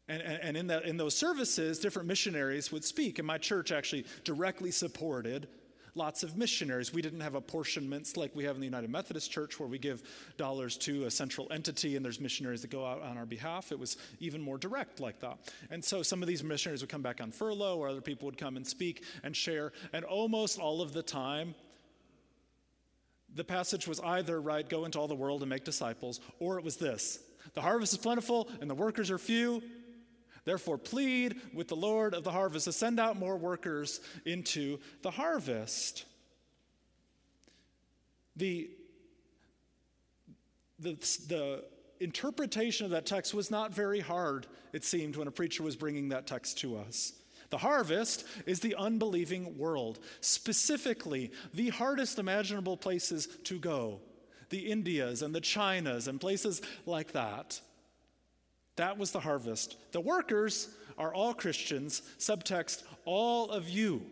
and, 0.10 0.22
and 0.22 0.58
in, 0.58 0.68
that, 0.68 0.84
in 0.84 0.98
those 0.98 1.16
services, 1.16 1.80
different 1.80 2.08
missionaries 2.08 2.72
would 2.72 2.84
speak. 2.84 3.20
And 3.20 3.28
my 3.28 3.38
church 3.38 3.72
actually 3.72 4.06
directly 4.26 4.70
supported 4.70 5.48
lots 5.96 6.24
of 6.24 6.36
missionaries. 6.36 6.94
We 6.94 7.02
didn't 7.02 7.22
have 7.22 7.36
apportionments 7.36 8.18
like 8.18 8.36
we 8.36 8.44
have 8.46 8.56
in 8.56 8.62
the 8.62 8.68
United 8.68 8.90
Methodist 8.90 9.32
Church, 9.32 9.60
where 9.60 9.70
we 9.70 9.78
give 9.78 10.02
dollars 10.38 10.78
to 10.80 11.06
a 11.06 11.12
central 11.12 11.48
entity 11.52 11.96
and 11.96 12.04
there's 12.04 12.20
missionaries 12.20 12.62
that 12.64 12.72
go 12.72 12.86
out 12.86 13.02
on 13.02 13.18
our 13.18 13.26
behalf. 13.26 13.72
It 13.72 13.80
was 13.80 13.98
even 14.20 14.42
more 14.42 14.58
direct 14.58 15.00
like 15.00 15.20
that. 15.20 15.38
And 15.70 15.84
so 15.84 16.02
some 16.02 16.22
of 16.22 16.28
these 16.28 16.44
missionaries 16.44 16.82
would 16.82 16.90
come 16.90 17.04
back 17.04 17.22
on 17.22 17.32
furlough, 17.32 17.78
or 17.78 17.88
other 17.88 18.02
people 18.02 18.26
would 18.26 18.38
come 18.38 18.58
and 18.58 18.66
speak 18.66 19.04
and 19.24 19.36
share. 19.36 19.72
And 19.94 20.04
almost 20.04 20.60
all 20.60 20.82
of 20.82 20.94
the 20.94 21.04
time, 21.04 21.54
the 23.36 23.44
passage 23.44 23.88
was 23.88 24.00
either, 24.00 24.42
right, 24.42 24.68
go 24.68 24.86
into 24.86 25.00
all 25.00 25.08
the 25.08 25.16
world 25.16 25.42
and 25.42 25.50
make 25.50 25.64
disciples, 25.64 26.20
or 26.40 26.58
it 26.58 26.64
was 26.64 26.78
this 26.78 27.20
the 27.54 27.62
harvest 27.62 27.94
is 27.94 28.00
plentiful 28.00 28.50
and 28.62 28.70
the 28.70 28.76
workers 28.76 29.12
are 29.12 29.18
few. 29.18 29.62
Therefore, 30.46 30.78
plead 30.78 31.40
with 31.54 31.70
the 31.70 31.76
Lord 31.76 32.14
of 32.14 32.24
the 32.24 32.32
harvest 32.32 32.66
to 32.66 32.74
send 32.74 33.00
out 33.00 33.18
more 33.18 33.38
workers 33.38 34.02
into 34.26 34.80
the 35.02 35.12
harvest. 35.12 36.06
The, 38.36 38.70
the, 40.80 40.94
the 41.28 41.64
interpretation 42.00 42.86
of 42.86 42.92
that 42.92 43.06
text 43.06 43.34
was 43.34 43.50
not 43.50 43.74
very 43.74 44.02
hard, 44.02 44.48
it 44.74 44.84
seemed, 44.84 45.16
when 45.16 45.28
a 45.28 45.32
preacher 45.32 45.64
was 45.64 45.78
bringing 45.78 46.10
that 46.10 46.28
text 46.28 46.58
to 46.60 46.78
us. 46.78 47.14
The 47.50 47.58
harvest 47.60 48.26
is 48.46 48.60
the 48.60 48.76
unbelieving 48.76 49.58
world, 49.58 50.00
specifically 50.20 51.32
the 51.54 51.70
hardest 51.70 52.20
imaginable 52.20 52.76
places 52.76 53.28
to 53.46 53.60
go 53.60 54.02
the 54.54 54.72
Indias 54.72 55.24
and 55.24 55.34
the 55.34 55.42
Chinas 55.42 56.08
and 56.08 56.22
places 56.22 56.62
like 56.86 57.14
that. 57.14 57.60
That 58.76 59.00
was 59.00 59.12
the 59.12 59.20
harvest. 59.20 59.78
The 59.94 60.00
workers 60.00 60.70
are 60.96 61.12
all 61.12 61.34
Christians, 61.34 62.04
subtext, 62.20 62.84
all 63.04 63.50
of 63.50 63.68
you. 63.68 64.04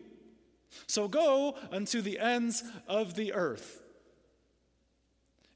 So 0.87 1.07
go 1.07 1.55
unto 1.71 2.01
the 2.01 2.17
ends 2.17 2.63
of 2.87 3.13
the 3.13 3.33
earth. 3.33 3.81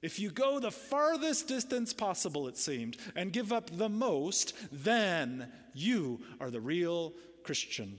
If 0.04 0.20
you 0.20 0.30
go 0.30 0.60
the 0.60 0.70
farthest 0.70 1.48
distance 1.48 1.92
possible, 1.92 2.48
it 2.48 2.56
seemed, 2.56 2.98
and 3.16 3.34
give 3.34 3.52
up 3.52 3.76
the 3.76 3.90
most, 3.90 4.54
then 4.72 5.52
you 5.74 6.22
are 6.40 6.52
the 6.52 6.62
real 6.62 7.14
Christian. 7.42 7.98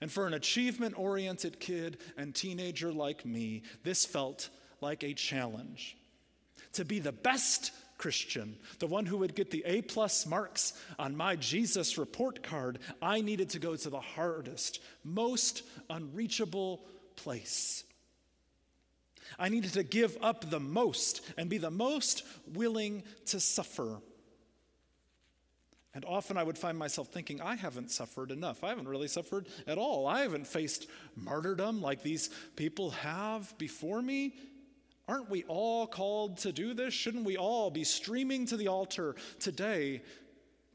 And 0.00 0.10
for 0.10 0.26
an 0.26 0.34
achievement 0.34 0.98
oriented 0.98 1.60
kid 1.60 1.98
and 2.16 2.34
teenager 2.34 2.90
like 2.90 3.24
me, 3.24 3.62
this 3.84 4.04
felt 4.04 4.48
like 4.82 5.02
a 5.02 5.14
challenge. 5.14 5.96
To 6.74 6.84
be 6.84 6.98
the 6.98 7.12
best 7.12 7.72
Christian, 7.98 8.56
the 8.80 8.86
one 8.86 9.06
who 9.06 9.18
would 9.18 9.36
get 9.36 9.50
the 9.50 9.62
A 9.64 9.82
plus 9.82 10.26
marks 10.26 10.72
on 10.98 11.16
my 11.16 11.36
Jesus 11.36 11.98
report 11.98 12.42
card, 12.42 12.80
I 13.00 13.20
needed 13.20 13.50
to 13.50 13.58
go 13.58 13.76
to 13.76 13.90
the 13.90 14.00
hardest, 14.00 14.80
most 15.04 15.62
unreachable 15.88 16.84
place. 17.14 17.84
I 19.38 19.48
needed 19.48 19.74
to 19.74 19.82
give 19.82 20.18
up 20.20 20.50
the 20.50 20.60
most 20.60 21.20
and 21.38 21.48
be 21.48 21.58
the 21.58 21.70
most 21.70 22.24
willing 22.52 23.04
to 23.26 23.38
suffer. 23.40 24.00
And 25.94 26.04
often 26.06 26.36
I 26.38 26.42
would 26.42 26.56
find 26.58 26.78
myself 26.78 27.08
thinking, 27.08 27.40
I 27.40 27.54
haven't 27.54 27.90
suffered 27.90 28.30
enough. 28.30 28.64
I 28.64 28.70
haven't 28.70 28.88
really 28.88 29.08
suffered 29.08 29.46
at 29.66 29.78
all. 29.78 30.06
I 30.06 30.22
haven't 30.22 30.46
faced 30.46 30.86
martyrdom 31.16 31.82
like 31.82 32.02
these 32.02 32.30
people 32.56 32.90
have 32.90 33.56
before 33.58 34.00
me. 34.00 34.34
Aren't 35.12 35.28
we 35.28 35.44
all 35.44 35.86
called 35.86 36.38
to 36.38 36.52
do 36.52 36.72
this? 36.72 36.94
Shouldn't 36.94 37.26
we 37.26 37.36
all 37.36 37.70
be 37.70 37.84
streaming 37.84 38.46
to 38.46 38.56
the 38.56 38.68
altar 38.68 39.14
today 39.38 40.00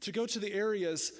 to 0.02 0.12
go 0.12 0.26
to 0.26 0.38
the 0.38 0.52
areas 0.52 1.10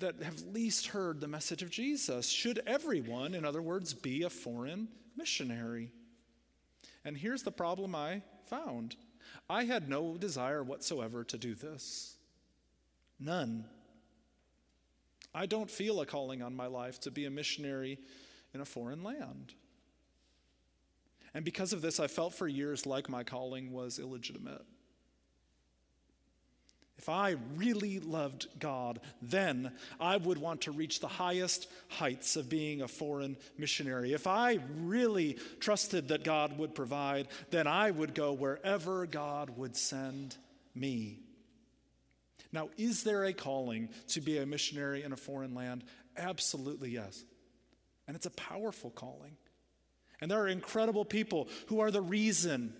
that 0.00 0.20
have 0.20 0.42
least 0.42 0.88
heard 0.88 1.20
the 1.20 1.28
message 1.28 1.62
of 1.62 1.70
Jesus? 1.70 2.28
Should 2.28 2.62
everyone, 2.66 3.34
in 3.34 3.44
other 3.44 3.62
words, 3.62 3.94
be 3.94 4.24
a 4.24 4.28
foreign 4.28 4.88
missionary? 5.16 5.92
And 7.04 7.16
here's 7.16 7.44
the 7.44 7.52
problem 7.52 7.94
I 7.94 8.22
found 8.46 8.96
I 9.48 9.66
had 9.66 9.88
no 9.88 10.16
desire 10.16 10.64
whatsoever 10.64 11.22
to 11.22 11.38
do 11.38 11.54
this. 11.54 12.16
None. 13.20 13.66
I 15.32 15.46
don't 15.46 15.70
feel 15.70 16.00
a 16.00 16.06
calling 16.06 16.42
on 16.42 16.56
my 16.56 16.66
life 16.66 16.98
to 17.02 17.12
be 17.12 17.26
a 17.26 17.30
missionary 17.30 18.00
in 18.52 18.60
a 18.60 18.64
foreign 18.64 19.04
land. 19.04 19.54
And 21.34 21.44
because 21.44 21.72
of 21.72 21.82
this, 21.82 21.98
I 21.98 22.06
felt 22.06 22.32
for 22.32 22.46
years 22.46 22.86
like 22.86 23.08
my 23.08 23.24
calling 23.24 23.72
was 23.72 23.98
illegitimate. 23.98 24.62
If 26.96 27.08
I 27.08 27.34
really 27.56 27.98
loved 27.98 28.46
God, 28.58 29.00
then 29.20 29.72
I 30.00 30.16
would 30.16 30.38
want 30.38 30.62
to 30.62 30.70
reach 30.70 31.00
the 31.00 31.08
highest 31.08 31.68
heights 31.88 32.36
of 32.36 32.48
being 32.48 32.82
a 32.82 32.88
foreign 32.88 33.36
missionary. 33.58 34.12
If 34.12 34.28
I 34.28 34.60
really 34.82 35.36
trusted 35.58 36.08
that 36.08 36.22
God 36.22 36.56
would 36.56 36.74
provide, 36.74 37.28
then 37.50 37.66
I 37.66 37.90
would 37.90 38.14
go 38.14 38.32
wherever 38.32 39.06
God 39.06 39.50
would 39.58 39.76
send 39.76 40.36
me. 40.74 41.18
Now, 42.52 42.70
is 42.78 43.02
there 43.02 43.24
a 43.24 43.32
calling 43.32 43.88
to 44.08 44.20
be 44.20 44.38
a 44.38 44.46
missionary 44.46 45.02
in 45.02 45.12
a 45.12 45.16
foreign 45.16 45.54
land? 45.54 45.82
Absolutely, 46.16 46.90
yes. 46.90 47.24
And 48.06 48.14
it's 48.14 48.26
a 48.26 48.30
powerful 48.30 48.90
calling. 48.90 49.36
And 50.24 50.30
there 50.30 50.40
are 50.40 50.48
incredible 50.48 51.04
people 51.04 51.48
who 51.66 51.80
are 51.80 51.90
the 51.90 52.00
reason 52.00 52.72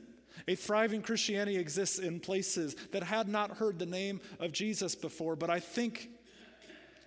a 0.49 0.55
thriving 0.55 1.03
Christianity 1.03 1.59
exists 1.59 1.99
in 1.99 2.19
places 2.19 2.75
that 2.93 3.03
had 3.03 3.29
not 3.29 3.59
heard 3.59 3.79
the 3.79 3.85
name 3.85 4.23
of 4.41 4.51
Jesus 4.51 4.95
before, 4.95 5.37
but 5.37 5.51
I 5.51 5.61
think 5.61 6.09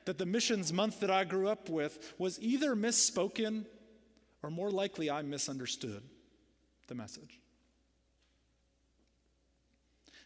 that 0.06 0.20
the 0.20 0.27
missions 0.27 0.72
month 0.72 1.00
that 1.00 1.10
I 1.10 1.24
grew 1.24 1.48
up 1.48 1.70
with 1.70 2.13
was 2.20 2.39
either 2.39 2.75
misspoken 2.75 3.65
or 4.44 4.51
more 4.51 4.70
likely 4.70 5.10
I 5.10 5.24
misunderstood 5.24 6.03
the 6.86 6.94
message. 6.94 7.41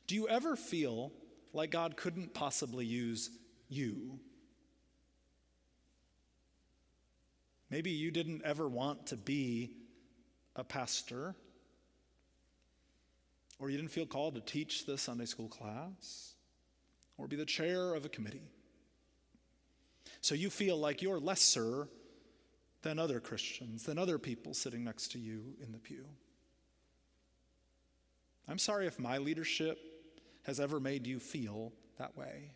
Do 0.08 0.16
you 0.16 0.28
ever 0.28 0.58
feel 0.58 1.14
like 1.54 1.72
God 1.72 1.96
couldn't 1.96 2.34
possibly 2.34 2.86
use 2.86 3.30
you? 3.70 4.20
Maybe 7.70 7.92
you 7.92 8.12
didn't 8.12 8.42
ever 8.44 8.68
want 8.68 9.08
to 9.08 9.16
be 9.16 9.78
a 10.56 10.64
pastor 10.64 11.36
or 13.62 13.70
you 13.70 13.78
didn't 13.78 13.92
feel 13.92 14.08
called 14.08 14.34
to 14.34 14.42
teach 14.42 14.88
the 14.88 14.98
Sunday 14.98 15.26
school 15.26 15.48
class, 15.48 16.34
or 17.20 17.28
be 17.28 17.36
the 17.36 17.46
chair 17.46 17.94
of 17.94 18.04
a 18.04 18.10
committee. 18.10 18.50
So 20.20 20.34
you 20.34 20.50
feel 20.50 20.78
like 20.78 21.04
you're 21.04 21.20
lesser 21.20 21.88
than 22.82 22.98
other 22.98 23.20
Christians, 23.20 23.84
than 23.84 24.00
other 24.00 24.18
people 24.18 24.56
sitting 24.56 24.84
next 24.84 25.12
to 25.12 25.20
you 25.20 25.54
in 25.64 25.72
the 25.72 25.78
pew. 25.78 26.06
I'm 28.48 28.58
sorry 28.58 28.88
if 28.88 28.98
my 28.98 29.20
leadership 29.20 29.78
has 30.44 30.60
ever 30.60 30.80
made 30.80 31.06
you 31.06 31.20
feel 31.20 31.72
that 32.00 32.18
way. 32.18 32.50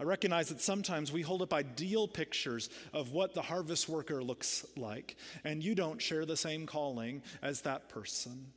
I 0.00 0.04
recognize 0.04 0.48
that 0.50 0.60
sometimes 0.60 1.10
we 1.10 1.22
hold 1.22 1.42
up 1.42 1.52
ideal 1.52 2.06
pictures 2.06 2.70
of 2.92 3.12
what 3.12 3.34
the 3.34 3.42
harvest 3.42 3.88
worker 3.88 4.22
looks 4.22 4.64
like, 4.76 5.16
and 5.42 5.62
you 5.62 5.74
don't 5.74 6.00
share 6.00 6.24
the 6.24 6.36
same 6.36 6.66
calling 6.66 7.22
as 7.42 7.62
that 7.62 7.88
person. 7.88 8.52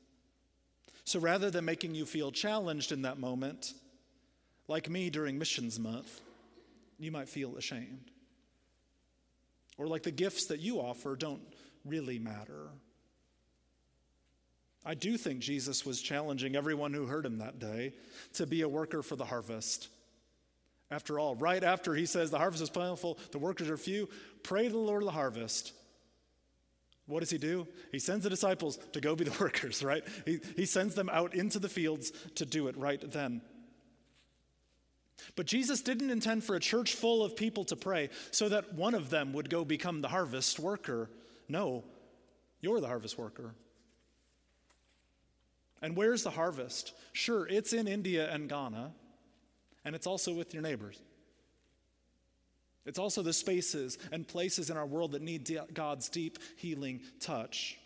So 1.04 1.20
rather 1.20 1.50
than 1.50 1.66
making 1.66 1.96
you 1.96 2.06
feel 2.06 2.32
challenged 2.32 2.92
in 2.92 3.02
that 3.02 3.18
moment, 3.18 3.74
like 4.68 4.88
me 4.88 5.10
during 5.10 5.40
Missions 5.40 5.80
Month, 5.80 6.22
you 7.00 7.12
might 7.12 7.28
feel 7.28 7.58
ashamed. 7.58 8.12
Or 9.80 9.88
like 9.88 10.04
the 10.04 10.12
gifts 10.12 10.46
that 10.48 10.60
you 10.60 10.80
offer 10.80 11.16
don't 11.16 11.42
really 11.84 12.20
matter. 12.20 12.70
I 14.86 14.94
do 14.94 15.18
think 15.18 15.40
Jesus 15.40 15.86
was 15.86 16.02
challenging 16.02 16.56
everyone 16.56 16.94
who 16.94 17.06
heard 17.08 17.26
him 17.26 17.40
that 17.40 17.58
day 17.58 17.94
to 18.34 18.46
be 18.46 18.62
a 18.62 18.70
worker 18.70 19.02
for 19.02 19.16
the 19.16 19.26
harvest. 19.26 19.90
After 20.92 21.18
all, 21.18 21.36
right 21.36 21.64
after 21.64 21.96
he 21.96 22.06
says 22.06 22.30
the 22.30 22.38
harvest 22.38 22.62
is 22.62 22.70
plentiful, 22.70 23.18
the 23.32 23.40
workers 23.40 23.70
are 23.70 23.78
few, 23.78 24.10
pray 24.44 24.66
to 24.66 24.70
the 24.70 24.78
Lord 24.78 25.02
of 25.02 25.06
the 25.08 25.14
harvest 25.14 25.74
what 27.12 27.20
does 27.20 27.30
he 27.30 27.38
do? 27.38 27.68
He 27.92 28.00
sends 28.00 28.24
the 28.24 28.30
disciples 28.30 28.80
to 28.94 29.02
go 29.02 29.16
be 29.16 29.26
the 29.26 29.38
workers, 29.44 29.84
right? 29.84 30.04
He, 30.26 30.40
he 30.56 30.66
sends 30.66 30.96
them 30.96 31.10
out 31.10 31.36
into 31.36 31.60
the 31.60 31.70
fields 31.70 32.12
to 32.36 32.46
do 32.46 32.68
it 32.68 32.78
right 32.78 33.02
then. 33.12 33.42
But 35.36 35.46
Jesus 35.46 35.82
didn't 35.82 36.10
intend 36.10 36.44
for 36.44 36.56
a 36.56 36.60
church 36.60 36.96
full 36.96 37.24
of 37.24 37.36
people 37.36 37.66
to 37.66 37.76
pray 37.76 38.10
so 38.32 38.50
that 38.50 38.74
one 38.74 38.96
of 38.96 39.10
them 39.10 39.34
would 39.34 39.50
go 39.50 39.64
become 39.66 40.02
the 40.02 40.08
harvest 40.08 40.60
worker. 40.60 41.10
No, 41.48 41.84
you're 42.62 42.80
the 42.80 42.88
harvest 42.88 43.18
worker. 43.18 43.54
And 45.82 45.96
where's 45.96 46.24
the 46.24 46.32
harvest? 46.32 46.94
Sure, 47.12 47.46
it's 47.48 47.74
in 47.74 47.88
India 47.88 48.32
and 48.32 48.48
Ghana, 48.48 48.94
and 49.83 49.96
it's 49.96 50.07
also 50.07 50.33
with 50.33 50.53
your 50.53 50.63
neighbors. 50.63 51.00
It's 52.85 53.00
also 53.00 53.22
the 53.22 53.33
spaces 53.33 53.98
and 54.11 54.27
places 54.27 54.70
in 54.70 54.77
our 54.77 54.85
world 54.85 55.11
that 55.11 55.22
need 55.22 55.50
God's 55.74 56.09
deep 56.09 56.39
healing 56.57 57.01
touch. 57.20 57.77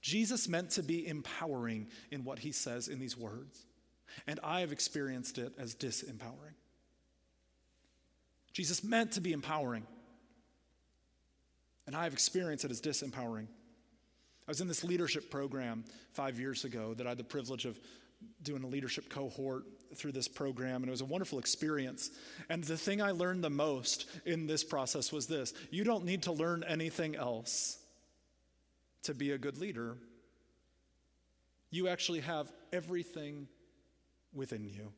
Jesus 0.00 0.48
meant 0.48 0.70
to 0.70 0.82
be 0.82 1.06
empowering 1.06 1.88
in 2.10 2.24
what 2.24 2.38
he 2.38 2.52
says 2.52 2.88
in 2.88 2.98
these 2.98 3.16
words, 3.16 3.64
and 4.26 4.38
I 4.42 4.60
have 4.60 4.72
experienced 4.72 5.38
it 5.38 5.52
as 5.58 5.74
disempowering. 5.74 6.54
Jesus 8.52 8.82
meant 8.82 9.12
to 9.12 9.20
be 9.20 9.32
empowering, 9.32 9.86
and 11.86 11.94
I 11.94 12.04
have 12.04 12.12
experienced 12.12 12.64
it 12.64 12.70
as 12.70 12.80
disempowering. 12.80 13.46
I 14.46 14.50
was 14.50 14.60
in 14.60 14.68
this 14.68 14.84
leadership 14.84 15.30
program 15.30 15.84
five 16.12 16.38
years 16.38 16.64
ago 16.64 16.94
that 16.94 17.06
I 17.06 17.10
had 17.10 17.18
the 17.18 17.24
privilege 17.24 17.64
of 17.64 17.78
doing 18.42 18.62
a 18.62 18.66
leadership 18.66 19.08
cohort 19.08 19.64
through 19.94 20.12
this 20.12 20.28
program, 20.28 20.82
and 20.82 20.86
it 20.86 20.90
was 20.90 21.00
a 21.00 21.06
wonderful 21.06 21.38
experience. 21.38 22.10
And 22.48 22.62
the 22.62 22.76
thing 22.76 23.02
I 23.02 23.10
learned 23.10 23.42
the 23.42 23.50
most 23.50 24.06
in 24.24 24.46
this 24.46 24.62
process 24.62 25.12
was 25.12 25.26
this 25.26 25.52
you 25.70 25.84
don't 25.84 26.04
need 26.04 26.22
to 26.22 26.32
learn 26.32 26.64
anything 26.66 27.16
else 27.16 27.78
to 29.02 29.14
be 29.14 29.32
a 29.32 29.38
good 29.38 29.58
leader. 29.58 29.96
You 31.70 31.88
actually 31.88 32.20
have 32.20 32.50
everything 32.72 33.48
within 34.32 34.64
you. 34.64 34.92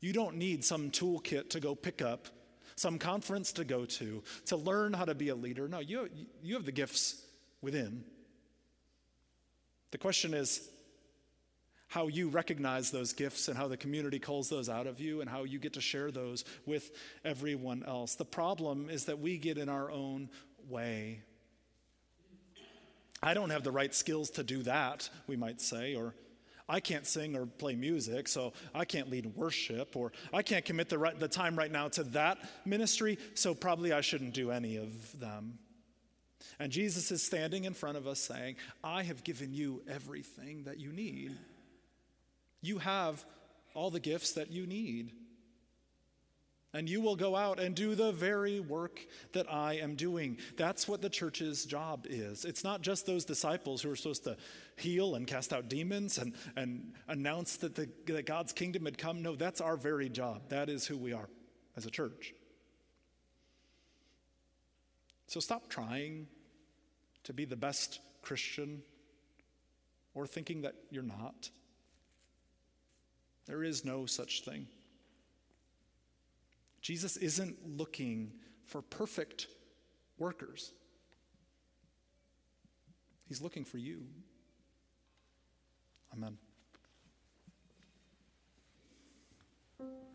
You 0.00 0.12
don't 0.12 0.36
need 0.36 0.64
some 0.64 0.90
toolkit 0.90 1.50
to 1.50 1.60
go 1.60 1.74
pick 1.74 2.02
up, 2.02 2.28
some 2.76 2.98
conference 2.98 3.52
to 3.52 3.64
go 3.64 3.86
to, 3.86 4.22
to 4.46 4.56
learn 4.56 4.92
how 4.92 5.06
to 5.06 5.14
be 5.14 5.30
a 5.30 5.34
leader. 5.34 5.68
No, 5.68 5.78
you, 5.78 6.08
you 6.42 6.54
have 6.54 6.66
the 6.66 6.72
gifts 6.72 7.22
within. 7.62 8.04
The 9.90 9.98
question 9.98 10.34
is, 10.34 10.68
how 11.88 12.08
you 12.08 12.28
recognize 12.28 12.90
those 12.90 13.12
gifts 13.12 13.48
and 13.48 13.56
how 13.56 13.68
the 13.68 13.76
community 13.76 14.18
calls 14.18 14.48
those 14.48 14.68
out 14.68 14.86
of 14.86 15.00
you 15.00 15.20
and 15.20 15.30
how 15.30 15.44
you 15.44 15.58
get 15.58 15.74
to 15.74 15.80
share 15.80 16.10
those 16.10 16.44
with 16.66 16.90
everyone 17.24 17.84
else. 17.86 18.16
The 18.16 18.24
problem 18.24 18.90
is 18.90 19.04
that 19.04 19.20
we 19.20 19.38
get 19.38 19.56
in 19.56 19.68
our 19.68 19.90
own 19.90 20.28
way. 20.68 21.22
I 23.22 23.34
don't 23.34 23.50
have 23.50 23.62
the 23.62 23.70
right 23.70 23.94
skills 23.94 24.30
to 24.30 24.42
do 24.42 24.62
that, 24.64 25.08
we 25.26 25.36
might 25.36 25.60
say, 25.60 25.94
or 25.94 26.14
I 26.68 26.80
can't 26.80 27.06
sing 27.06 27.36
or 27.36 27.46
play 27.46 27.76
music, 27.76 28.28
so 28.28 28.52
I 28.74 28.84
can't 28.84 29.08
lead 29.08 29.26
worship, 29.34 29.96
or 29.96 30.12
I 30.32 30.42
can't 30.42 30.64
commit 30.64 30.88
the, 30.88 30.98
right, 30.98 31.18
the 31.18 31.28
time 31.28 31.56
right 31.56 31.70
now 31.70 31.88
to 31.88 32.02
that 32.04 32.38
ministry, 32.64 33.18
so 33.34 33.54
probably 33.54 33.92
I 33.92 34.00
shouldn't 34.00 34.34
do 34.34 34.50
any 34.50 34.76
of 34.76 35.18
them. 35.18 35.58
And 36.58 36.72
Jesus 36.72 37.10
is 37.10 37.22
standing 37.22 37.64
in 37.64 37.74
front 37.74 37.96
of 37.96 38.06
us 38.06 38.20
saying, 38.20 38.56
I 38.82 39.02
have 39.02 39.24
given 39.24 39.52
you 39.52 39.82
everything 39.88 40.64
that 40.64 40.78
you 40.78 40.92
need. 40.92 41.36
You 42.62 42.78
have 42.78 43.24
all 43.74 43.90
the 43.90 44.00
gifts 44.00 44.32
that 44.32 44.50
you 44.50 44.66
need. 44.66 45.12
And 46.72 46.90
you 46.90 47.00
will 47.00 47.16
go 47.16 47.34
out 47.34 47.58
and 47.58 47.74
do 47.74 47.94
the 47.94 48.12
very 48.12 48.60
work 48.60 49.00
that 49.32 49.50
I 49.50 49.74
am 49.74 49.94
doing. 49.94 50.36
That's 50.58 50.86
what 50.86 51.00
the 51.00 51.08
church's 51.08 51.64
job 51.64 52.06
is. 52.08 52.44
It's 52.44 52.64
not 52.64 52.82
just 52.82 53.06
those 53.06 53.24
disciples 53.24 53.80
who 53.80 53.90
are 53.90 53.96
supposed 53.96 54.24
to 54.24 54.36
heal 54.76 55.14
and 55.14 55.26
cast 55.26 55.54
out 55.54 55.70
demons 55.70 56.18
and, 56.18 56.34
and 56.54 56.92
announce 57.08 57.56
that, 57.58 57.74
the, 57.76 57.88
that 58.06 58.26
God's 58.26 58.52
kingdom 58.52 58.84
had 58.84 58.98
come. 58.98 59.22
No, 59.22 59.36
that's 59.36 59.62
our 59.62 59.76
very 59.76 60.10
job. 60.10 60.42
That 60.50 60.68
is 60.68 60.86
who 60.86 60.98
we 60.98 61.14
are 61.14 61.28
as 61.78 61.86
a 61.86 61.90
church. 61.90 62.34
So 65.26 65.40
stop 65.40 65.68
trying 65.68 66.28
to 67.24 67.32
be 67.32 67.44
the 67.44 67.56
best 67.56 68.00
Christian 68.22 68.82
or 70.14 70.26
thinking 70.26 70.62
that 70.62 70.74
you're 70.90 71.02
not. 71.02 71.50
There 73.46 73.62
is 73.62 73.84
no 73.84 74.06
such 74.06 74.44
thing. 74.44 74.66
Jesus 76.80 77.16
isn't 77.16 77.56
looking 77.76 78.32
for 78.64 78.82
perfect 78.82 79.48
workers, 80.18 80.72
He's 83.28 83.42
looking 83.42 83.64
for 83.64 83.78
you. 83.78 84.06